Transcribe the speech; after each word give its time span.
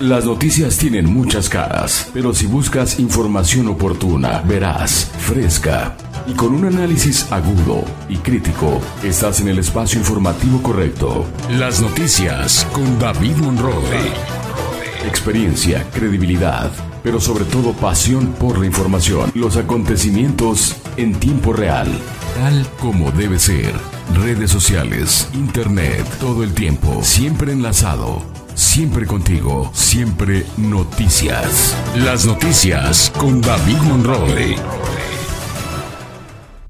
Las 0.00 0.26
noticias 0.26 0.76
tienen 0.76 1.06
muchas 1.06 1.48
caras, 1.48 2.10
pero 2.12 2.34
si 2.34 2.44
buscas 2.44 2.98
información 2.98 3.66
oportuna, 3.68 4.42
verás, 4.42 5.10
fresca 5.20 5.96
y 6.26 6.34
con 6.34 6.54
un 6.54 6.66
análisis 6.66 7.32
agudo 7.32 7.82
y 8.06 8.16
crítico, 8.18 8.78
estás 9.02 9.40
en 9.40 9.48
el 9.48 9.58
espacio 9.58 9.98
informativo 9.98 10.62
correcto. 10.62 11.24
Las 11.58 11.80
noticias 11.80 12.66
con 12.72 12.98
David 12.98 13.36
Monroe. 13.36 14.12
Experiencia, 15.06 15.86
credibilidad, 15.94 16.70
pero 17.02 17.18
sobre 17.18 17.46
todo 17.46 17.72
pasión 17.72 18.34
por 18.38 18.58
la 18.58 18.66
información. 18.66 19.30
Los 19.34 19.56
acontecimientos 19.56 20.76
en 20.98 21.14
tiempo 21.14 21.54
real, 21.54 21.88
tal 22.34 22.66
como 22.80 23.12
debe 23.12 23.38
ser. 23.38 23.72
Redes 24.14 24.50
sociales, 24.50 25.26
internet, 25.32 26.04
todo 26.20 26.44
el 26.44 26.52
tiempo, 26.52 27.02
siempre 27.02 27.52
enlazado. 27.52 28.45
Siempre 28.56 29.06
contigo, 29.06 29.70
siempre 29.74 30.46
noticias. 30.56 31.76
Las 31.94 32.24
noticias 32.24 33.10
con 33.10 33.42
David 33.42 33.76
Monroe. 33.82 34.56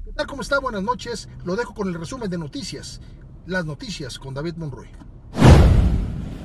¿Qué 0.03 0.11
tal? 0.11 0.27
¿Cómo 0.27 0.41
está? 0.41 0.59
Buenas 0.59 0.83
noches. 0.83 1.29
Lo 1.45 1.55
dejo 1.55 1.73
con 1.73 1.87
el 1.87 1.93
resumen 1.93 2.29
de 2.29 2.37
noticias. 2.37 2.99
Las 3.45 3.63
noticias 3.63 4.19
con 4.19 4.33
David 4.33 4.55
Monroy. 4.57 4.89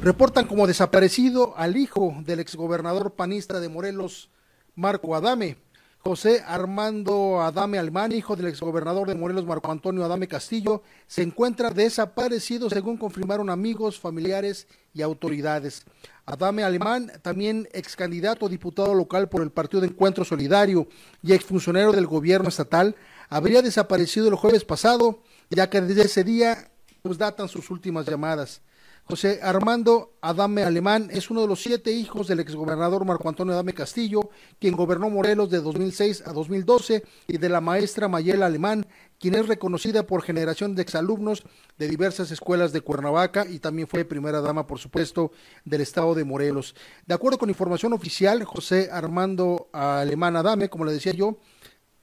Reportan 0.00 0.46
como 0.46 0.68
desaparecido 0.68 1.54
al 1.56 1.76
hijo 1.76 2.14
del 2.20 2.38
exgobernador 2.38 3.14
panista 3.14 3.58
de 3.58 3.68
Morelos, 3.68 4.30
Marco 4.76 5.16
Adame. 5.16 5.58
José 6.04 6.42
Armando 6.44 7.40
Adame 7.40 7.78
Alemán, 7.78 8.10
hijo 8.10 8.34
del 8.34 8.48
exgobernador 8.48 9.06
de 9.06 9.14
Morelos, 9.14 9.46
Marco 9.46 9.70
Antonio 9.70 10.04
Adame 10.04 10.26
Castillo, 10.26 10.82
se 11.06 11.22
encuentra 11.22 11.70
desaparecido 11.70 12.68
según 12.68 12.96
confirmaron 12.96 13.48
amigos, 13.48 14.00
familiares 14.00 14.66
y 14.92 15.02
autoridades. 15.02 15.84
Adame 16.26 16.64
Alemán, 16.64 17.12
también 17.22 17.68
ex 17.72 17.94
candidato 17.94 18.46
a 18.46 18.48
diputado 18.48 18.94
local 18.94 19.28
por 19.28 19.42
el 19.42 19.52
Partido 19.52 19.82
de 19.82 19.86
Encuentro 19.86 20.24
Solidario 20.24 20.88
y 21.22 21.34
exfuncionario 21.34 21.92
del 21.92 22.08
gobierno 22.08 22.48
estatal, 22.48 22.96
habría 23.28 23.62
desaparecido 23.62 24.26
el 24.26 24.34
jueves 24.34 24.64
pasado, 24.64 25.22
ya 25.50 25.70
que 25.70 25.80
desde 25.80 26.02
ese 26.02 26.24
día 26.24 26.68
pues 27.02 27.16
datan 27.16 27.48
sus 27.48 27.70
últimas 27.70 28.06
llamadas. 28.06 28.60
José 29.04 29.40
Armando 29.42 30.14
Adame 30.20 30.62
Alemán 30.62 31.08
es 31.10 31.28
uno 31.28 31.40
de 31.42 31.48
los 31.48 31.60
siete 31.60 31.90
hijos 31.90 32.28
del 32.28 32.38
exgobernador 32.38 33.04
Marco 33.04 33.28
Antonio 33.28 33.52
Adame 33.52 33.74
Castillo, 33.74 34.30
quien 34.60 34.76
gobernó 34.76 35.10
Morelos 35.10 35.50
de 35.50 35.60
2006 35.60 36.22
a 36.24 36.32
2012, 36.32 37.02
y 37.26 37.38
de 37.38 37.48
la 37.48 37.60
maestra 37.60 38.06
Mayela 38.06 38.46
Alemán, 38.46 38.86
quien 39.18 39.34
es 39.34 39.48
reconocida 39.48 40.06
por 40.06 40.22
generación 40.22 40.76
de 40.76 40.82
exalumnos 40.82 41.42
de 41.78 41.88
diversas 41.88 42.30
escuelas 42.30 42.72
de 42.72 42.80
Cuernavaca 42.80 43.44
y 43.46 43.58
también 43.58 43.88
fue 43.88 44.04
primera 44.04 44.40
dama, 44.40 44.68
por 44.68 44.78
supuesto, 44.78 45.32
del 45.64 45.80
estado 45.80 46.14
de 46.14 46.24
Morelos. 46.24 46.76
De 47.04 47.14
acuerdo 47.14 47.38
con 47.38 47.48
información 47.48 47.92
oficial, 47.92 48.44
José 48.44 48.88
Armando 48.92 49.68
Alemán 49.72 50.36
Adame, 50.36 50.70
como 50.70 50.84
le 50.84 50.92
decía 50.92 51.12
yo, 51.12 51.38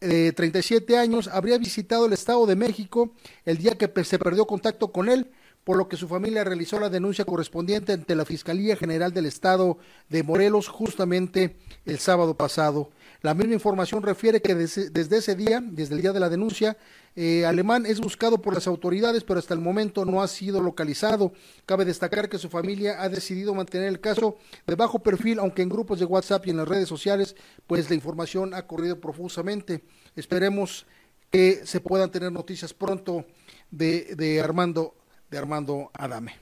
de 0.02 0.34
37 0.34 0.98
años, 0.98 1.28
habría 1.28 1.58
visitado 1.58 2.06
el 2.06 2.14
Estado 2.14 2.46
de 2.46 2.56
México 2.56 3.12
el 3.46 3.58
día 3.58 3.78
que 3.78 4.04
se 4.04 4.20
perdió 4.20 4.46
contacto 4.46 4.92
con 4.92 5.10
él 5.10 5.32
por 5.70 5.78
lo 5.78 5.88
que 5.88 5.98
su 5.98 6.08
familia 6.08 6.44
realizó 6.44 6.80
la 6.80 6.90
denuncia 6.90 7.26
correspondiente 7.26 7.94
ante 7.94 8.16
la 8.16 8.26
Fiscalía 8.26 8.76
General 8.76 9.14
del 9.14 9.28
Estado 9.28 9.78
de 10.10 10.24
Morelos 10.24 10.68
justamente 10.68 11.58
el 11.86 12.00
sábado 12.00 12.36
pasado. 12.36 12.90
La 13.22 13.36
misma 13.36 13.54
información 13.54 14.02
refiere 14.02 14.42
que 14.42 14.56
desde, 14.56 14.90
ese 15.16 15.36
día, 15.36 15.62
desde 15.64 15.94
el 15.94 16.02
día 16.02 16.12
de 16.12 16.20
la 16.20 16.28
denuncia, 16.28 16.76
eh, 17.16 17.46
Alemán 17.46 17.86
es 17.86 18.00
buscado 18.00 18.42
por 18.42 18.56
las 18.56 18.66
autoridades, 18.66 19.24
pero 19.24 19.38
hasta 19.38 19.54
el 19.54 19.60
momento 19.60 20.06
no 20.06 20.24
ha 20.24 20.28
sido 20.28 20.60
localizado. 20.60 21.34
Cabe 21.68 21.86
destacar 21.86 22.30
que 22.30 22.40
su 22.40 22.50
familia 22.50 23.04
ha 23.04 23.08
decidido 23.08 23.54
mantener 23.54 23.90
el 23.90 24.00
caso 24.00 24.38
de 24.66 24.74
bajo 24.74 24.98
perfil, 24.98 25.38
aunque 25.38 25.62
en 25.62 25.70
grupos 25.70 26.00
de 26.00 26.06
WhatsApp 26.06 26.48
y 26.48 26.50
en 26.50 26.58
las 26.58 26.68
redes 26.68 26.90
sociales, 26.90 27.36
pues 27.68 27.88
la 27.90 27.96
información 27.96 28.56
ha 28.56 28.66
corrido 28.66 29.00
profusamente. 29.00 29.84
Esperemos 30.16 30.88
que 31.30 31.62
se 31.64 31.80
puedan 31.80 32.10
tener 32.10 32.32
noticias 32.32 32.74
pronto 32.74 33.24
de, 33.70 34.16
de 34.16 34.42
Armando 34.42 34.96
de 35.30 35.38
Armando 35.38 35.92
Adame. 35.94 36.36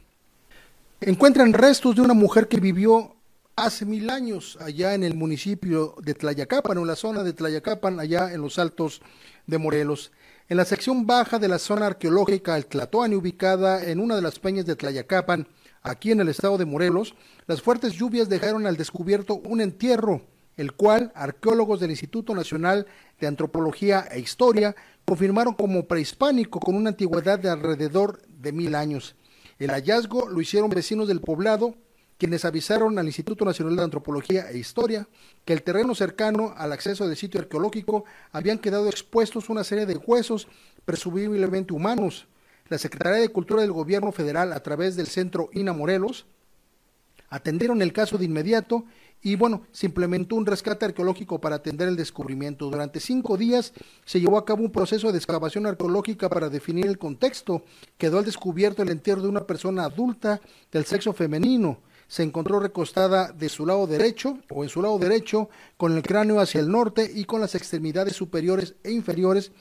Encuentran 1.02 1.54
restos 1.54 1.96
de 1.96 2.02
una 2.02 2.14
mujer 2.14 2.48
que 2.48 2.60
vivió 2.60 3.16
hace 3.56 3.86
mil 3.86 4.10
años 4.10 4.58
allá 4.62 4.94
en 4.94 5.04
el 5.04 5.16
municipio 5.16 5.96
de 6.02 6.14
Tlayacapan, 6.14 6.78
en 6.78 6.88
la 6.88 6.96
zona 6.96 7.24
de 7.24 7.34
Tlayacapan, 7.34 8.00
allá 8.00 8.32
en 8.32 8.42
los 8.42 8.60
altos 8.60 9.02
de 9.46 9.58
Morelos. 9.58 10.12
En 10.50 10.58
la 10.58 10.66
sección 10.66 11.06
baja 11.06 11.40
de 11.40 11.48
la 11.48 11.60
zona 11.60 11.88
arqueológica 11.88 12.56
El 12.56 12.68
Tlatoani, 12.68 13.16
ubicada 13.16 13.84
en 13.84 14.00
una 14.00 14.16
de 14.16 14.22
las 14.22 14.40
peñas 14.40 14.66
de 14.66 14.76
Tlayacapan, 14.76 15.48
aquí 15.82 16.12
en 16.12 16.22
el 16.22 16.30
estado 16.30 16.58
de 16.58 16.66
Morelos, 16.66 17.16
las 17.48 17.62
fuertes 17.62 17.94
lluvias 17.94 18.30
dejaron 18.30 18.66
al 18.66 18.78
descubierto 18.78 19.42
un 19.44 19.62
entierro, 19.62 20.22
el 20.56 20.74
cual 20.74 21.12
arqueólogos 21.16 21.80
del 21.80 21.92
Instituto 21.92 22.34
Nacional 22.34 22.88
de 23.20 23.28
Antropología 23.28 24.08
e 24.12 24.20
Historia 24.20 24.76
confirmaron 25.06 25.54
como 25.54 25.88
prehispánico 25.88 26.60
con 26.60 26.76
una 26.76 26.90
antigüedad 26.90 27.40
de 27.40 27.50
alrededor 27.50 28.22
de 28.40 28.52
mil 28.52 28.76
años. 28.76 29.16
El 29.60 29.72
hallazgo 29.72 30.30
lo 30.30 30.40
hicieron 30.40 30.70
vecinos 30.70 31.08
del 31.08 31.22
poblado, 31.22 31.76
quienes 32.18 32.46
avisaron 32.46 32.98
al 32.98 33.06
Instituto 33.06 33.46
Nacional 33.46 33.76
de 33.76 33.84
Antropología 33.84 34.50
e 34.50 34.58
Historia 34.58 35.08
que 35.46 35.54
el 35.54 35.64
terreno 35.64 35.94
cercano 35.96 36.54
al 36.58 36.72
acceso 36.72 37.08
del 37.08 37.18
sitio 37.18 37.40
arqueológico 37.40 38.06
habían 38.32 38.60
quedado 38.60 38.88
expuestos 38.88 39.50
una 39.50 39.64
serie 39.64 39.86
de 39.86 39.98
huesos 39.98 40.48
presumiblemente 40.86 41.74
humanos. 41.74 42.28
La 42.70 42.78
Secretaría 42.78 43.22
de 43.22 43.30
Cultura 43.30 43.62
del 43.62 43.72
Gobierno 43.72 44.12
Federal, 44.12 44.52
a 44.52 44.62
través 44.62 44.96
del 44.96 45.08
Centro 45.08 45.50
INA 45.54 45.74
Morelos, 45.74 46.26
atendieron 47.30 47.82
el 47.82 47.94
caso 47.94 48.18
de 48.18 48.26
inmediato 48.26 48.86
y 49.28 49.36
bueno, 49.36 49.64
se 49.74 49.88
implementó 49.88 50.38
un 50.38 50.46
rescate 50.46 50.86
arqueológico 50.86 51.42
para 51.42 51.58
atender 51.58 51.90
el 51.90 51.98
descubrimiento. 51.98 52.70
Durante 52.70 53.02
cinco 53.02 53.36
días 53.36 53.74
se 54.06 54.22
llevó 54.22 54.38
a 54.38 54.46
cabo 54.46 54.64
un 54.64 54.72
proceso 54.72 55.12
de 55.12 55.18
excavación 55.18 55.66
arqueológica 55.66 56.30
para 56.30 56.48
definir 56.48 56.86
el 56.86 56.98
contexto. 56.98 57.66
Quedó 57.98 58.20
al 58.20 58.24
descubierto 58.24 58.84
el 58.84 58.90
entierro 58.90 59.22
de 59.22 59.28
una 59.28 59.46
persona 59.46 59.84
adulta 59.84 60.40
del 60.72 60.86
sexo 60.86 61.12
femenino. 61.12 61.82
Se 62.08 62.24
encontró 62.24 62.62
recostada 62.62 63.34
de 63.34 63.50
su 63.50 63.66
lado 63.66 63.86
derecho 63.86 64.38
o 64.50 64.64
en 64.64 64.70
su 64.70 64.82
lado 64.82 64.98
derecho 64.98 65.50
con 65.76 65.98
el 65.98 66.04
cráneo 66.04 66.40
hacia 66.40 66.62
el 66.62 66.72
norte 66.72 67.12
y 67.14 67.26
con 67.26 67.42
las 67.42 67.54
extremidades 67.54 68.16
superiores 68.16 68.76
e 68.86 68.94
inferiores 68.94 69.52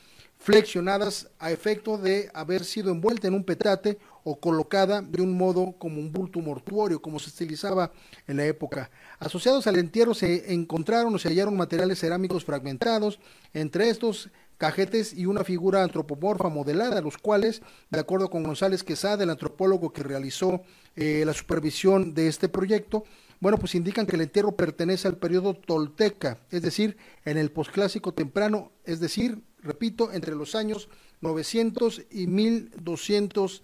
flexionadas 0.47 1.29
a 1.41 1.51
efecto 1.51 1.99
de 1.99 2.31
haber 2.33 2.65
sido 2.65 2.93
envuelta 2.93 3.27
en 3.27 3.35
un 3.35 3.43
petate 3.43 3.99
o 4.23 4.39
colocada 4.39 5.03
de 5.03 5.21
un 5.21 5.37
modo 5.37 5.75
como 5.77 5.99
un 5.99 6.13
bulto 6.13 6.39
mortuorio, 6.39 7.03
como 7.03 7.19
se 7.19 7.31
utilizaba 7.31 7.91
en 8.29 8.37
la 8.37 8.47
época. 8.47 8.89
Asociados 9.19 9.67
al 9.67 9.77
entierro 9.77 10.15
se 10.15 10.55
encontraron 10.55 11.13
o 11.13 11.19
se 11.19 11.31
hallaron 11.31 11.57
materiales 11.57 11.99
cerámicos 11.99 12.45
fragmentados, 12.45 13.19
entre 13.55 13.91
estos 13.91 14.31
cajetes 14.57 15.13
y 15.15 15.27
una 15.27 15.43
figura 15.43 15.83
antropomorfa 15.83 16.49
modelada, 16.49 17.01
los 17.01 17.19
cuales, 17.19 17.61
de 17.91 17.99
acuerdo 17.99 18.31
con 18.31 18.45
González 18.45 18.85
Quesada, 18.85 19.25
el 19.25 19.31
antropólogo 19.31 19.93
que 19.93 20.05
realizó 20.05 20.63
eh, 20.95 21.25
la 21.27 21.35
supervisión 21.35 22.15
de 22.15 22.29
este 22.29 22.49
proyecto, 22.49 23.03
bueno, 23.41 23.59
pues 23.59 23.75
indican 23.75 24.07
que 24.07 24.15
el 24.15 24.23
entierro 24.23 24.55
pertenece 24.55 25.09
al 25.09 25.17
periodo 25.17 25.55
tolteca, 25.55 26.39
es 26.53 26.63
decir, 26.63 26.97
en 27.25 27.37
el 27.37 27.51
posclásico 27.51 28.15
temprano, 28.15 28.71
es 28.85 29.01
decir, 29.01 29.43
repito, 29.67 30.13
entre 30.13 30.35
los 30.35 30.55
años 30.55 30.89
900 31.21 32.03
y 32.11 32.27
1200 32.27 33.63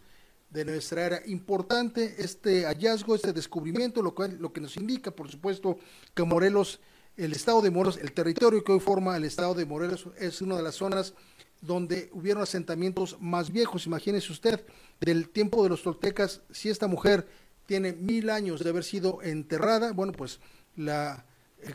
de 0.51 0.65
nuestra 0.65 1.07
era. 1.07 1.23
Importante 1.27 2.17
este 2.19 2.65
hallazgo, 2.65 3.15
este 3.15 3.33
descubrimiento, 3.33 4.03
lo, 4.03 4.15
cual, 4.15 4.37
lo 4.39 4.53
que 4.53 4.61
nos 4.61 4.77
indica, 4.77 5.11
por 5.11 5.31
supuesto, 5.31 5.79
que 6.15 6.25
Morelos, 6.25 6.81
el 7.17 7.33
estado 7.33 7.63
de 7.63 7.71
Morelos, 7.71 7.99
el 7.99 8.13
territorio 8.13 8.63
que 8.63 8.73
hoy 8.73 8.81
forma 8.81 9.17
el 9.17 9.25
estado 9.25 9.55
de 9.55 9.65
Morelos, 9.65 10.09
es 10.19 10.43
una 10.43 10.57
de 10.57 10.63
las 10.63 10.75
zonas 10.75 11.15
donde 11.61 12.11
hubieron 12.13 12.43
asentamientos 12.43 13.17
más 13.21 13.51
viejos. 13.51 13.87
Imagínese 13.87 14.33
usted, 14.33 14.65
del 15.01 15.29
tiempo 15.29 15.63
de 15.63 15.71
los 15.71 15.83
toltecas, 15.83 16.43
si 16.51 16.69
esta 16.69 16.87
mujer 16.87 17.27
tiene 17.67 17.93
mil 17.93 18.31
años 18.31 18.63
de 18.63 18.71
haber 18.71 18.85
sido 18.85 19.23
enterrada, 19.23 19.93
bueno, 19.93 20.13
pues 20.13 20.41
la 20.77 21.25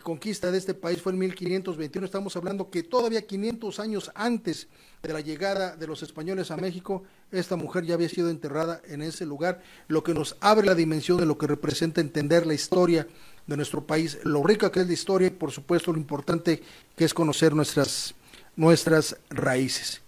conquista 0.03 0.51
de 0.51 0.57
este 0.57 0.73
país 0.73 1.01
fue 1.01 1.13
en 1.13 1.19
1521, 1.19 2.05
estamos 2.05 2.35
hablando 2.35 2.69
que 2.69 2.83
todavía 2.83 3.25
500 3.25 3.79
años 3.79 4.11
antes 4.15 4.67
de 5.01 5.13
la 5.13 5.21
llegada 5.21 5.75
de 5.75 5.87
los 5.87 6.03
españoles 6.03 6.51
a 6.51 6.57
México, 6.57 7.03
esta 7.31 7.55
mujer 7.55 7.85
ya 7.85 7.93
había 7.93 8.09
sido 8.09 8.29
enterrada 8.29 8.81
en 8.87 9.01
ese 9.01 9.25
lugar, 9.25 9.61
lo 9.87 10.03
que 10.03 10.13
nos 10.13 10.35
abre 10.39 10.67
la 10.67 10.75
dimensión 10.75 11.17
de 11.17 11.25
lo 11.25 11.37
que 11.37 11.47
representa 11.47 12.01
entender 12.01 12.45
la 12.45 12.53
historia 12.53 13.07
de 13.45 13.55
nuestro 13.55 13.85
país, 13.85 14.19
lo 14.23 14.43
rica 14.43 14.71
que 14.71 14.81
es 14.81 14.87
la 14.87 14.93
historia 14.93 15.27
y 15.27 15.31
por 15.31 15.51
supuesto 15.51 15.93
lo 15.93 15.99
importante 15.99 16.61
que 16.95 17.05
es 17.05 17.13
conocer 17.13 17.55
nuestras, 17.55 18.13
nuestras 18.55 19.17
raíces. 19.29 20.01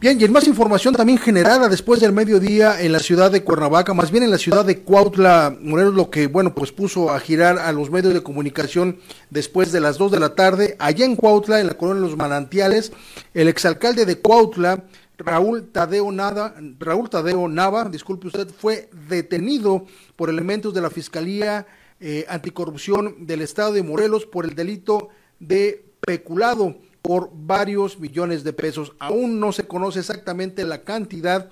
Bien, 0.00 0.18
y 0.18 0.24
en 0.24 0.32
más 0.32 0.48
información 0.48 0.94
también 0.94 1.18
generada 1.18 1.68
después 1.68 2.00
del 2.00 2.14
mediodía 2.14 2.80
en 2.80 2.90
la 2.90 3.00
ciudad 3.00 3.30
de 3.30 3.44
Cuernavaca, 3.44 3.92
más 3.92 4.10
bien 4.10 4.24
en 4.24 4.30
la 4.30 4.38
ciudad 4.38 4.64
de 4.64 4.78
Cuautla, 4.78 5.54
Morelos, 5.60 5.92
lo 5.92 6.08
que, 6.08 6.26
bueno, 6.26 6.54
pues 6.54 6.72
puso 6.72 7.10
a 7.10 7.20
girar 7.20 7.58
a 7.58 7.70
los 7.70 7.90
medios 7.90 8.14
de 8.14 8.22
comunicación 8.22 8.98
después 9.28 9.72
de 9.72 9.80
las 9.80 9.98
2 9.98 10.12
de 10.12 10.18
la 10.18 10.34
tarde, 10.34 10.74
allá 10.78 11.04
en 11.04 11.16
Cuautla, 11.16 11.60
en 11.60 11.66
la 11.66 11.74
colonia 11.74 12.00
de 12.00 12.08
los 12.08 12.16
Manantiales, 12.16 12.92
el 13.34 13.48
exalcalde 13.48 14.06
de 14.06 14.18
Cuautla, 14.20 14.84
Raúl 15.18 15.68
Tadeo, 15.70 16.10
Nada, 16.10 16.54
Raúl 16.78 17.10
Tadeo 17.10 17.46
Nava, 17.46 17.90
disculpe 17.90 18.28
usted, 18.28 18.48
fue 18.48 18.88
detenido 19.06 19.84
por 20.16 20.30
elementos 20.30 20.72
de 20.72 20.80
la 20.80 20.88
Fiscalía 20.88 21.66
eh, 22.00 22.24
Anticorrupción 22.26 23.26
del 23.26 23.42
Estado 23.42 23.74
de 23.74 23.82
Morelos 23.82 24.24
por 24.24 24.46
el 24.46 24.54
delito 24.54 25.10
de 25.40 25.84
peculado 26.00 26.76
por 27.02 27.30
varios 27.32 27.98
millones 27.98 28.44
de 28.44 28.52
pesos. 28.52 28.92
Aún 28.98 29.40
no 29.40 29.52
se 29.52 29.66
conoce 29.66 30.00
exactamente 30.00 30.64
la 30.64 30.82
cantidad 30.82 31.50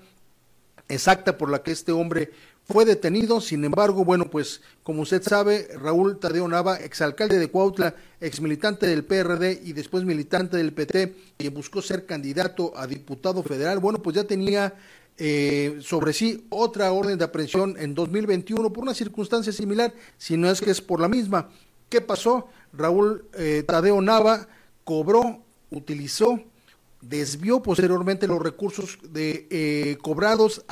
exacta 0.88 1.36
por 1.36 1.50
la 1.50 1.62
que 1.62 1.72
este 1.72 1.92
hombre 1.92 2.30
fue 2.64 2.84
detenido, 2.84 3.40
sin 3.40 3.64
embargo, 3.64 4.04
bueno, 4.04 4.28
pues 4.28 4.60
como 4.82 5.02
usted 5.02 5.22
sabe, 5.22 5.68
Raúl 5.80 6.18
Tadeo 6.18 6.46
Nava, 6.48 6.76
exalcalde 6.76 7.38
de 7.38 7.48
Cuautla, 7.48 7.94
exmilitante 8.20 8.86
del 8.86 9.04
PRD 9.04 9.62
y 9.64 9.72
después 9.72 10.04
militante 10.04 10.58
del 10.58 10.74
PT, 10.74 11.14
que 11.38 11.48
buscó 11.48 11.80
ser 11.80 12.04
candidato 12.04 12.76
a 12.76 12.86
diputado 12.86 13.42
federal, 13.42 13.78
bueno, 13.78 14.02
pues 14.02 14.16
ya 14.16 14.24
tenía 14.24 14.74
eh, 15.16 15.78
sobre 15.80 16.12
sí 16.12 16.46
otra 16.50 16.92
orden 16.92 17.16
de 17.16 17.24
aprehensión 17.24 17.74
en 17.78 17.94
2021 17.94 18.70
por 18.70 18.82
una 18.82 18.92
circunstancia 18.92 19.52
similar, 19.52 19.94
si 20.18 20.36
no 20.36 20.50
es 20.50 20.60
que 20.60 20.70
es 20.70 20.82
por 20.82 21.00
la 21.00 21.08
misma. 21.08 21.48
¿Qué 21.88 22.02
pasó? 22.02 22.48
Raúl 22.74 23.24
eh, 23.32 23.64
Tadeo 23.66 23.98
Nava 24.02 24.46
cobró, 24.88 25.42
utilizó 25.70 26.40
desvió 27.02 27.62
posteriormente 27.62 28.26
los 28.26 28.40
recursos 28.40 28.98
de, 29.02 29.46
eh, 29.50 29.98
cobrados 30.00 30.64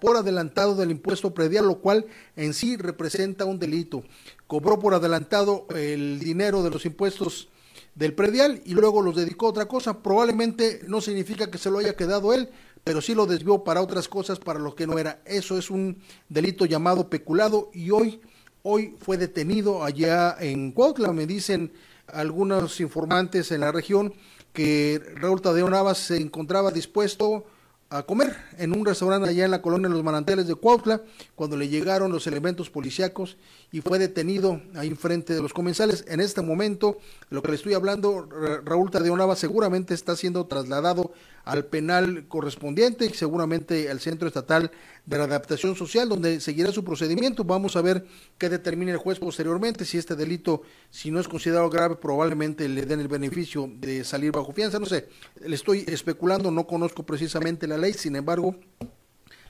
por 0.00 0.16
adelantado 0.16 0.76
del 0.76 0.92
impuesto 0.92 1.34
predial, 1.34 1.66
lo 1.66 1.80
cual 1.80 2.06
en 2.36 2.54
sí 2.54 2.76
representa 2.76 3.46
un 3.46 3.58
delito. 3.58 4.04
Cobró 4.46 4.78
por 4.78 4.94
adelantado 4.94 5.66
el 5.74 6.20
dinero 6.20 6.62
de 6.62 6.70
los 6.70 6.86
impuestos 6.86 7.48
del 7.96 8.14
predial 8.14 8.62
y 8.64 8.74
luego 8.74 9.02
los 9.02 9.16
dedicó 9.16 9.46
a 9.46 9.50
otra 9.50 9.66
cosa. 9.66 10.04
Probablemente 10.04 10.80
no 10.86 11.00
significa 11.00 11.50
que 11.50 11.58
se 11.58 11.68
lo 11.68 11.78
haya 11.78 11.96
quedado 11.96 12.32
él, 12.32 12.50
pero 12.84 13.00
sí 13.00 13.12
lo 13.12 13.26
desvió 13.26 13.64
para 13.64 13.82
otras 13.82 14.06
cosas 14.06 14.38
para 14.38 14.60
lo 14.60 14.76
que 14.76 14.86
no 14.86 15.00
era. 15.00 15.20
Eso 15.26 15.58
es 15.58 15.68
un 15.68 15.98
delito 16.28 16.64
llamado 16.64 17.10
peculado 17.10 17.70
y 17.74 17.90
hoy, 17.90 18.20
hoy 18.62 18.94
fue 19.00 19.16
detenido 19.18 19.82
allá 19.82 20.36
en 20.38 20.70
Cuautla, 20.70 21.12
me 21.12 21.26
dicen 21.26 21.72
algunos 22.12 22.80
informantes 22.80 23.52
en 23.52 23.60
la 23.60 23.72
región 23.72 24.14
que 24.52 25.00
Raúl 25.16 25.40
Tadeo 25.40 25.68
Navas 25.68 25.98
se 25.98 26.16
encontraba 26.16 26.70
dispuesto 26.70 27.44
a 27.90 28.02
comer 28.02 28.36
en 28.58 28.76
un 28.76 28.84
restaurante 28.84 29.30
allá 29.30 29.46
en 29.46 29.50
la 29.50 29.62
colonia 29.62 29.88
de 29.88 29.94
los 29.94 30.04
manantiales 30.04 30.46
de 30.46 30.54
Cuautla 30.54 31.00
cuando 31.34 31.56
le 31.56 31.68
llegaron 31.68 32.12
los 32.12 32.26
elementos 32.26 32.68
policíacos 32.68 33.38
y 33.72 33.80
fue 33.80 33.98
detenido 33.98 34.60
ahí 34.74 34.88
enfrente 34.88 35.34
de 35.34 35.40
los 35.40 35.54
comensales. 35.54 36.04
En 36.06 36.20
este 36.20 36.42
momento, 36.42 36.98
lo 37.30 37.42
que 37.42 37.48
le 37.48 37.54
estoy 37.56 37.72
hablando, 37.72 38.28
Raúl 38.64 38.90
Tadeo 38.90 39.16
Navas 39.16 39.38
seguramente 39.38 39.94
está 39.94 40.16
siendo 40.16 40.46
trasladado 40.46 41.12
al 41.48 41.64
penal 41.64 42.26
correspondiente 42.28 43.06
y 43.06 43.14
seguramente 43.14 43.88
al 43.88 44.00
Centro 44.00 44.28
Estatal 44.28 44.70
de 45.06 45.16
la 45.16 45.24
Adaptación 45.24 45.74
Social, 45.76 46.06
donde 46.06 46.40
seguirá 46.40 46.70
su 46.72 46.84
procedimiento. 46.84 47.42
Vamos 47.42 47.74
a 47.74 47.80
ver 47.80 48.04
qué 48.36 48.50
determina 48.50 48.92
el 48.92 48.98
juez 48.98 49.18
posteriormente, 49.18 49.86
si 49.86 49.96
este 49.96 50.14
delito, 50.14 50.60
si 50.90 51.10
no 51.10 51.18
es 51.18 51.26
considerado 51.26 51.70
grave, 51.70 51.96
probablemente 51.96 52.68
le 52.68 52.84
den 52.84 53.00
el 53.00 53.08
beneficio 53.08 53.70
de 53.76 54.04
salir 54.04 54.30
bajo 54.30 54.52
fianza. 54.52 54.78
No 54.78 54.84
sé, 54.84 55.08
le 55.42 55.56
estoy 55.56 55.86
especulando, 55.88 56.50
no 56.50 56.66
conozco 56.66 57.06
precisamente 57.06 57.66
la 57.66 57.78
ley, 57.78 57.94
sin 57.94 58.16
embargo, 58.16 58.54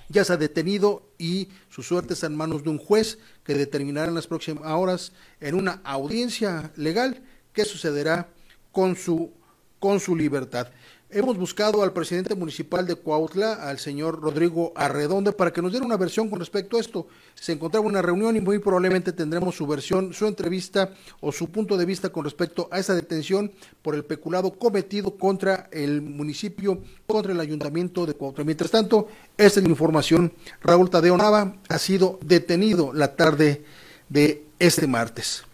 ya 0.08 0.24
se 0.24 0.34
ha 0.34 0.36
detenido 0.36 1.10
y 1.18 1.48
su 1.68 1.82
suerte 1.82 2.14
está 2.14 2.28
en 2.28 2.36
manos 2.36 2.62
de 2.62 2.70
un 2.70 2.78
juez 2.78 3.18
que 3.42 3.54
determinará 3.54 4.06
en 4.06 4.14
las 4.14 4.28
próximas 4.28 4.70
horas 4.70 5.12
en 5.40 5.56
una 5.56 5.80
audiencia 5.82 6.70
legal 6.76 7.24
qué 7.52 7.64
sucederá 7.64 8.28
con 8.70 8.94
su 8.94 9.32
con 9.78 10.00
su 10.00 10.16
libertad. 10.16 10.68
Hemos 11.10 11.38
buscado 11.38 11.82
al 11.82 11.94
presidente 11.94 12.34
municipal 12.34 12.86
de 12.86 12.94
Cuautla, 12.94 13.54
al 13.54 13.78
señor 13.78 14.20
Rodrigo 14.20 14.74
Arredonde, 14.76 15.32
para 15.32 15.54
que 15.54 15.62
nos 15.62 15.70
diera 15.70 15.86
una 15.86 15.96
versión 15.96 16.28
con 16.28 16.38
respecto 16.38 16.76
a 16.76 16.80
esto. 16.80 17.06
Se 17.34 17.52
encontraba 17.52 17.86
una 17.86 18.02
reunión 18.02 18.36
y 18.36 18.42
muy 18.42 18.58
probablemente 18.58 19.12
tendremos 19.12 19.56
su 19.56 19.66
versión, 19.66 20.12
su 20.12 20.26
entrevista 20.26 20.92
o 21.20 21.32
su 21.32 21.48
punto 21.48 21.78
de 21.78 21.86
vista 21.86 22.10
con 22.10 22.24
respecto 22.24 22.68
a 22.70 22.78
esa 22.78 22.94
detención 22.94 23.50
por 23.80 23.94
el 23.94 24.04
peculado 24.04 24.50
cometido 24.50 25.16
contra 25.16 25.70
el 25.72 26.02
municipio, 26.02 26.82
contra 27.06 27.32
el 27.32 27.40
ayuntamiento 27.40 28.04
de 28.04 28.12
Cuautla. 28.12 28.44
Mientras 28.44 28.70
tanto, 28.70 29.08
esta 29.38 29.60
es 29.60 29.64
la 29.64 29.70
información. 29.70 30.34
Raúl 30.60 30.90
Tadeo 30.90 31.16
Nava 31.16 31.54
ha 31.70 31.78
sido 31.78 32.18
detenido 32.22 32.92
la 32.92 33.16
tarde 33.16 33.64
de 34.10 34.44
este 34.58 34.86
martes. 34.86 35.47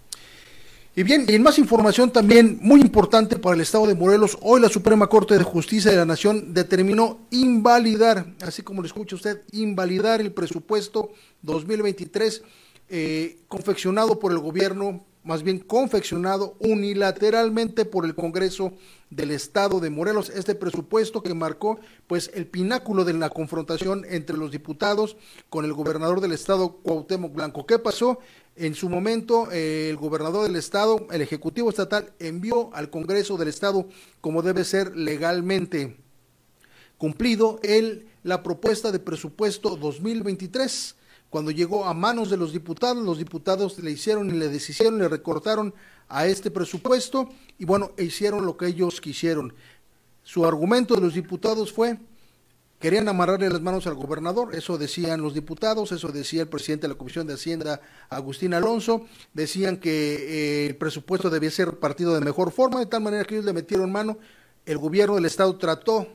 Y 0.97 1.03
bien, 1.03 1.27
y 1.29 1.35
en 1.35 1.43
más 1.43 1.59
información 1.59 2.13
también 2.13 2.57
muy 2.61 2.81
importante 2.81 3.37
para 3.37 3.57
el 3.57 3.63
Estado 3.63 3.89
de 3.89 3.97
Morelos, 3.97 4.39
hoy 4.43 4.61
la 4.61 4.69
Suprema 4.69 5.09
Corte 5.09 5.37
de 5.37 5.43
Justicia 5.43 5.91
de 5.91 5.97
la 5.97 6.05
Nación 6.05 6.55
determinó 6.55 7.27
invalidar, 7.31 8.27
así 8.43 8.63
como 8.63 8.81
lo 8.81 8.87
escucha 8.87 9.17
usted, 9.17 9.43
invalidar 9.51 10.21
el 10.21 10.31
presupuesto 10.31 11.11
2023 11.43 12.43
eh, 12.91 13.39
confeccionado 13.49 14.21
por 14.21 14.31
el 14.31 14.39
gobierno, 14.39 15.05
más 15.25 15.43
bien 15.43 15.59
confeccionado 15.59 16.55
unilateralmente 16.61 17.85
por 17.87 18.05
el 18.05 18.15
Congreso 18.15 18.75
del 19.11 19.31
Estado 19.31 19.81
de 19.81 19.91
Morelos, 19.91 20.29
este 20.29 20.55
presupuesto 20.55 21.23
que 21.23 21.35
marcó 21.35 21.81
pues 22.07 22.31
el 22.35 22.47
pináculo 22.47 23.05
de 23.05 23.15
la 23.15 23.31
confrontación 23.31 24.05
entre 24.09 24.37
los 24.37 24.51
diputados 24.51 25.17
con 25.49 25.65
el 25.65 25.73
gobernador 25.73 26.21
del 26.21 26.33
Estado 26.33 26.77
Cuauhtémoc 26.83 27.33
Blanco. 27.33 27.67
¿Qué 27.67 27.79
pasó? 27.79 28.19
En 28.57 28.75
su 28.75 28.89
momento, 28.89 29.51
eh, 29.51 29.89
el 29.91 29.97
gobernador 29.97 30.45
del 30.47 30.55
estado, 30.55 31.09
el 31.11 31.23
Ejecutivo 31.23 31.71
Estatal, 31.71 32.13
envió 32.21 32.73
al 32.73 32.89
Congreso 32.89 33.37
del 33.37 33.49
Estado, 33.49 33.89
como 34.21 34.43
debe 34.43 34.63
ser 34.63 34.95
legalmente 34.97 35.97
cumplido, 36.97 37.59
el, 37.65 38.09
la 38.23 38.43
propuesta 38.43 38.93
de 38.93 39.01
presupuesto 39.01 39.77
2023. 39.77 40.97
Cuando 41.35 41.51
llegó 41.51 41.85
a 41.85 41.95
manos 41.95 42.31
de 42.31 42.37
los 42.37 42.53
diputados, 42.53 43.03
los 43.03 43.19
diputados 43.19 43.77
le 43.81 43.91
hicieron 43.91 44.31
y 44.31 44.35
le 44.35 44.49
deshicieron, 44.49 45.01
le 45.01 45.09
recortaron 45.09 45.75
a 46.09 46.27
este 46.27 46.49
presupuesto 46.49 47.29
y 47.59 47.65
bueno, 47.65 47.91
hicieron 47.99 48.47
lo 48.47 48.57
que 48.57 48.69
ellos 48.69 49.01
quisieron. 49.01 49.53
Su 50.23 50.47
argumento 50.47 50.95
de 50.95 51.01
los 51.01 51.15
diputados 51.15 51.73
fue 51.73 51.99
Querían 52.79 53.09
amarrarle 53.09 53.51
las 53.51 53.61
manos 53.61 53.89
al 53.89 53.95
gobernador, 53.95 54.55
eso 54.55 54.79
decían 54.79 55.23
los 55.23 55.35
diputados, 55.35 55.91
eso 55.91 56.13
decía 56.13 56.43
el 56.43 56.49
presidente 56.49 56.87
de 56.87 56.93
la 56.93 56.99
Comisión 56.99 57.27
de 57.27 57.35
Hacienda, 57.35 57.81
Agustín 58.11 58.55
Alonso, 58.55 59.05
decían 59.33 59.79
que 59.79 60.15
eh, 60.15 60.67
el 60.67 60.77
presupuesto 60.77 61.31
debía 61.31 61.51
ser 61.51 61.67
repartido 61.67 62.15
de 62.15 62.21
mejor 62.21 62.53
forma, 62.53 62.79
de 62.79 62.87
tal 62.87 63.03
manera 63.03 63.25
que 63.25 63.35
ellos 63.35 63.45
le 63.45 63.53
metieron 63.53 63.91
mano, 63.91 64.19
el 64.67 64.79
gobierno 64.79 65.17
del 65.17 65.25
Estado 65.25 65.57
trató 65.57 66.07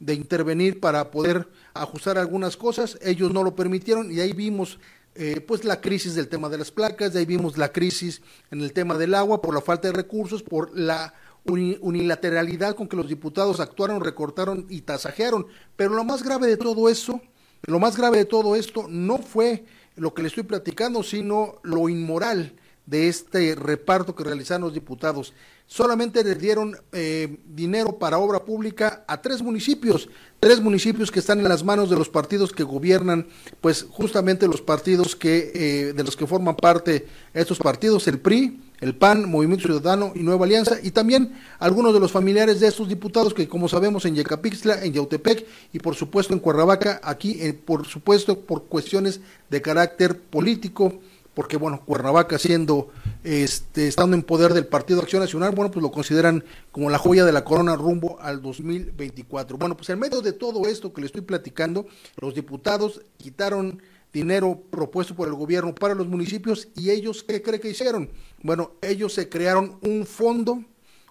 de 0.00 0.14
intervenir 0.14 0.80
para 0.80 1.10
poder 1.10 1.48
ajustar 1.72 2.18
algunas 2.18 2.56
cosas, 2.56 2.98
ellos 3.02 3.32
no 3.32 3.42
lo 3.42 3.54
permitieron 3.54 4.12
y 4.12 4.20
ahí 4.20 4.32
vimos 4.32 4.78
eh, 5.14 5.40
pues 5.40 5.64
la 5.64 5.80
crisis 5.80 6.14
del 6.14 6.28
tema 6.28 6.48
de 6.48 6.58
las 6.58 6.70
placas, 6.70 7.12
de 7.12 7.20
ahí 7.20 7.26
vimos 7.26 7.56
la 7.56 7.72
crisis 7.72 8.20
en 8.50 8.60
el 8.60 8.72
tema 8.72 8.98
del 8.98 9.14
agua 9.14 9.40
por 9.40 9.54
la 9.54 9.60
falta 9.60 9.88
de 9.88 9.94
recursos, 9.94 10.42
por 10.42 10.76
la 10.76 11.14
unilateralidad 11.46 12.74
con 12.74 12.88
que 12.88 12.96
los 12.96 13.08
diputados 13.08 13.60
actuaron, 13.60 14.02
recortaron 14.02 14.66
y 14.70 14.80
tasajearon. 14.80 15.46
Pero 15.76 15.94
lo 15.94 16.02
más 16.02 16.22
grave 16.22 16.46
de 16.46 16.56
todo 16.56 16.88
eso, 16.88 17.20
lo 17.62 17.78
más 17.78 17.96
grave 17.96 18.18
de 18.18 18.24
todo 18.24 18.56
esto 18.56 18.86
no 18.88 19.18
fue 19.18 19.64
lo 19.96 20.14
que 20.14 20.22
le 20.22 20.28
estoy 20.28 20.44
platicando, 20.44 21.02
sino 21.02 21.56
lo 21.62 21.88
inmoral 21.88 22.56
de 22.86 23.08
este 23.08 23.54
reparto 23.54 24.14
que 24.14 24.24
realizaron 24.24 24.62
los 24.62 24.74
diputados. 24.74 25.32
Solamente 25.66 26.22
les 26.22 26.38
dieron 26.38 26.76
eh, 26.92 27.38
dinero 27.46 27.98
para 27.98 28.18
obra 28.18 28.44
pública 28.44 29.04
a 29.08 29.22
tres 29.22 29.40
municipios, 29.42 30.10
tres 30.38 30.60
municipios 30.60 31.10
que 31.10 31.20
están 31.20 31.40
en 31.40 31.48
las 31.48 31.64
manos 31.64 31.88
de 31.88 31.96
los 31.96 32.10
partidos 32.10 32.52
que 32.52 32.62
gobiernan, 32.62 33.26
pues 33.62 33.86
justamente 33.88 34.46
los 34.46 34.60
partidos 34.60 35.16
que 35.16 35.52
eh, 35.54 35.92
de 35.94 36.04
los 36.04 36.16
que 36.16 36.26
forman 36.26 36.56
parte 36.56 37.06
estos 37.32 37.58
partidos, 37.58 38.06
el 38.08 38.18
PRI, 38.18 38.60
el 38.80 38.94
PAN, 38.94 39.30
Movimiento 39.30 39.64
Ciudadano 39.64 40.12
y 40.14 40.20
Nueva 40.20 40.44
Alianza, 40.44 40.76
y 40.82 40.90
también 40.90 41.32
algunos 41.58 41.94
de 41.94 42.00
los 42.00 42.12
familiares 42.12 42.60
de 42.60 42.66
estos 42.66 42.86
diputados 42.86 43.32
que, 43.32 43.48
como 43.48 43.66
sabemos, 43.66 44.04
en 44.04 44.14
Yecapixtla, 44.14 44.84
en 44.84 44.92
Yautepec 44.92 45.46
y 45.72 45.78
por 45.78 45.94
supuesto 45.94 46.34
en 46.34 46.40
Cuernavaca, 46.40 47.00
aquí, 47.02 47.38
eh, 47.40 47.54
por 47.54 47.86
supuesto, 47.86 48.40
por 48.40 48.64
cuestiones 48.64 49.20
de 49.48 49.62
carácter 49.62 50.20
político, 50.20 51.00
porque 51.34 51.56
bueno, 51.56 51.82
Cuernavaca 51.84 52.38
siendo, 52.38 52.90
este, 53.24 53.88
estando 53.88 54.16
en 54.16 54.22
poder 54.22 54.54
del 54.54 54.66
Partido 54.66 55.00
Acción 55.00 55.20
Nacional, 55.20 55.52
bueno, 55.54 55.70
pues 55.70 55.82
lo 55.82 55.90
consideran 55.90 56.44
como 56.70 56.90
la 56.90 56.98
joya 56.98 57.24
de 57.24 57.32
la 57.32 57.44
corona 57.44 57.76
rumbo 57.76 58.18
al 58.20 58.40
2024. 58.40 59.58
Bueno, 59.58 59.76
pues 59.76 59.90
en 59.90 59.98
medio 59.98 60.22
de 60.22 60.32
todo 60.32 60.66
esto 60.68 60.92
que 60.92 61.00
le 61.00 61.08
estoy 61.08 61.22
platicando, 61.22 61.86
los 62.16 62.34
diputados 62.34 63.02
quitaron 63.16 63.82
dinero 64.12 64.62
propuesto 64.70 65.14
por 65.16 65.26
el 65.26 65.34
gobierno 65.34 65.74
para 65.74 65.94
los 65.94 66.06
municipios 66.06 66.68
y 66.76 66.90
ellos, 66.90 67.24
¿qué 67.24 67.42
cree 67.42 67.58
que 67.58 67.70
hicieron? 67.70 68.08
Bueno, 68.42 68.72
ellos 68.80 69.12
se 69.12 69.28
crearon 69.28 69.76
un 69.82 70.06
fondo, 70.06 70.62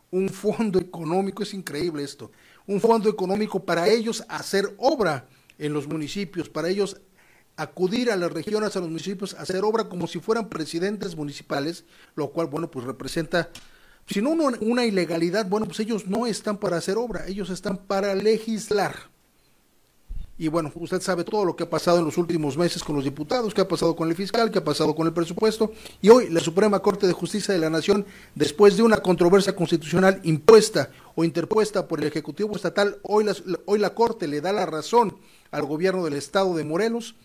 un 0.09 0.29
fondo 0.29 0.79
económico, 0.79 1.43
es 1.43 1.53
increíble 1.53 2.03
esto, 2.03 2.31
un 2.65 2.79
fondo 2.79 3.09
económico 3.09 3.59
para 3.65 3.89
ellos 3.89 4.23
hacer 4.29 4.73
obra 4.77 5.27
en 5.57 5.73
los 5.73 5.85
municipios, 5.85 6.47
para 6.47 6.69
ellos 6.69 7.01
acudir 7.57 8.11
a 8.11 8.15
las 8.15 8.31
regiones, 8.31 8.75
a 8.75 8.79
los 8.79 8.89
municipios, 8.89 9.33
a 9.35 9.41
hacer 9.41 9.63
obra 9.63 9.89
como 9.89 10.07
si 10.07 10.19
fueran 10.19 10.49
presidentes 10.49 11.15
municipales, 11.15 11.85
lo 12.15 12.31
cual, 12.31 12.47
bueno, 12.47 12.69
pues 12.71 12.85
representa, 12.85 13.49
si 14.07 14.21
no 14.21 14.31
una, 14.31 14.57
una 14.61 14.85
ilegalidad, 14.85 15.47
bueno, 15.47 15.65
pues 15.65 15.79
ellos 15.79 16.07
no 16.07 16.25
están 16.25 16.57
para 16.57 16.77
hacer 16.77 16.97
obra, 16.97 17.27
ellos 17.27 17.49
están 17.49 17.77
para 17.77 18.15
legislar 18.15 19.11
Y 20.37 20.47
bueno, 20.47 20.71
usted 20.75 20.99
sabe 20.99 21.23
todo 21.23 21.45
lo 21.45 21.55
que 21.55 21.63
ha 21.63 21.69
pasado 21.69 21.99
en 21.99 22.05
los 22.05 22.17
últimos 22.17 22.57
meses 22.57 22.83
con 22.83 22.95
los 22.95 23.03
diputados, 23.05 23.53
qué 23.53 23.61
ha 23.61 23.67
pasado 23.67 23.95
con 23.95 24.09
el 24.09 24.15
fiscal, 24.15 24.49
qué 24.49 24.57
ha 24.57 24.63
pasado 24.63 24.95
con 24.95 25.05
el 25.05 25.13
presupuesto. 25.13 25.71
Y 26.01 26.09
hoy 26.09 26.29
la 26.29 26.39
Suprema 26.39 26.79
Corte 26.79 27.05
de 27.05 27.13
Justicia 27.13 27.53
de 27.53 27.59
la 27.59 27.69
Nación, 27.69 28.05
después 28.33 28.75
de 28.75 28.83
una 28.83 28.97
controversia 28.97 29.55
constitucional 29.55 30.19
impuesta 30.23 30.89
o 31.15 31.23
interpuesta 31.23 31.87
por 31.87 32.01
el 32.01 32.07
Ejecutivo 32.07 32.55
Estatal, 32.55 32.97
hoy 33.03 33.27
hoy 33.65 33.79
la 33.79 33.93
Corte 33.93 34.27
le 34.27 34.41
da 34.41 34.51
la 34.51 34.65
razón 34.65 35.15
al 35.51 35.63
gobierno 35.63 36.03
del 36.03 36.15
Estado 36.15 36.55
de 36.55 36.63
Morelos 36.63 37.15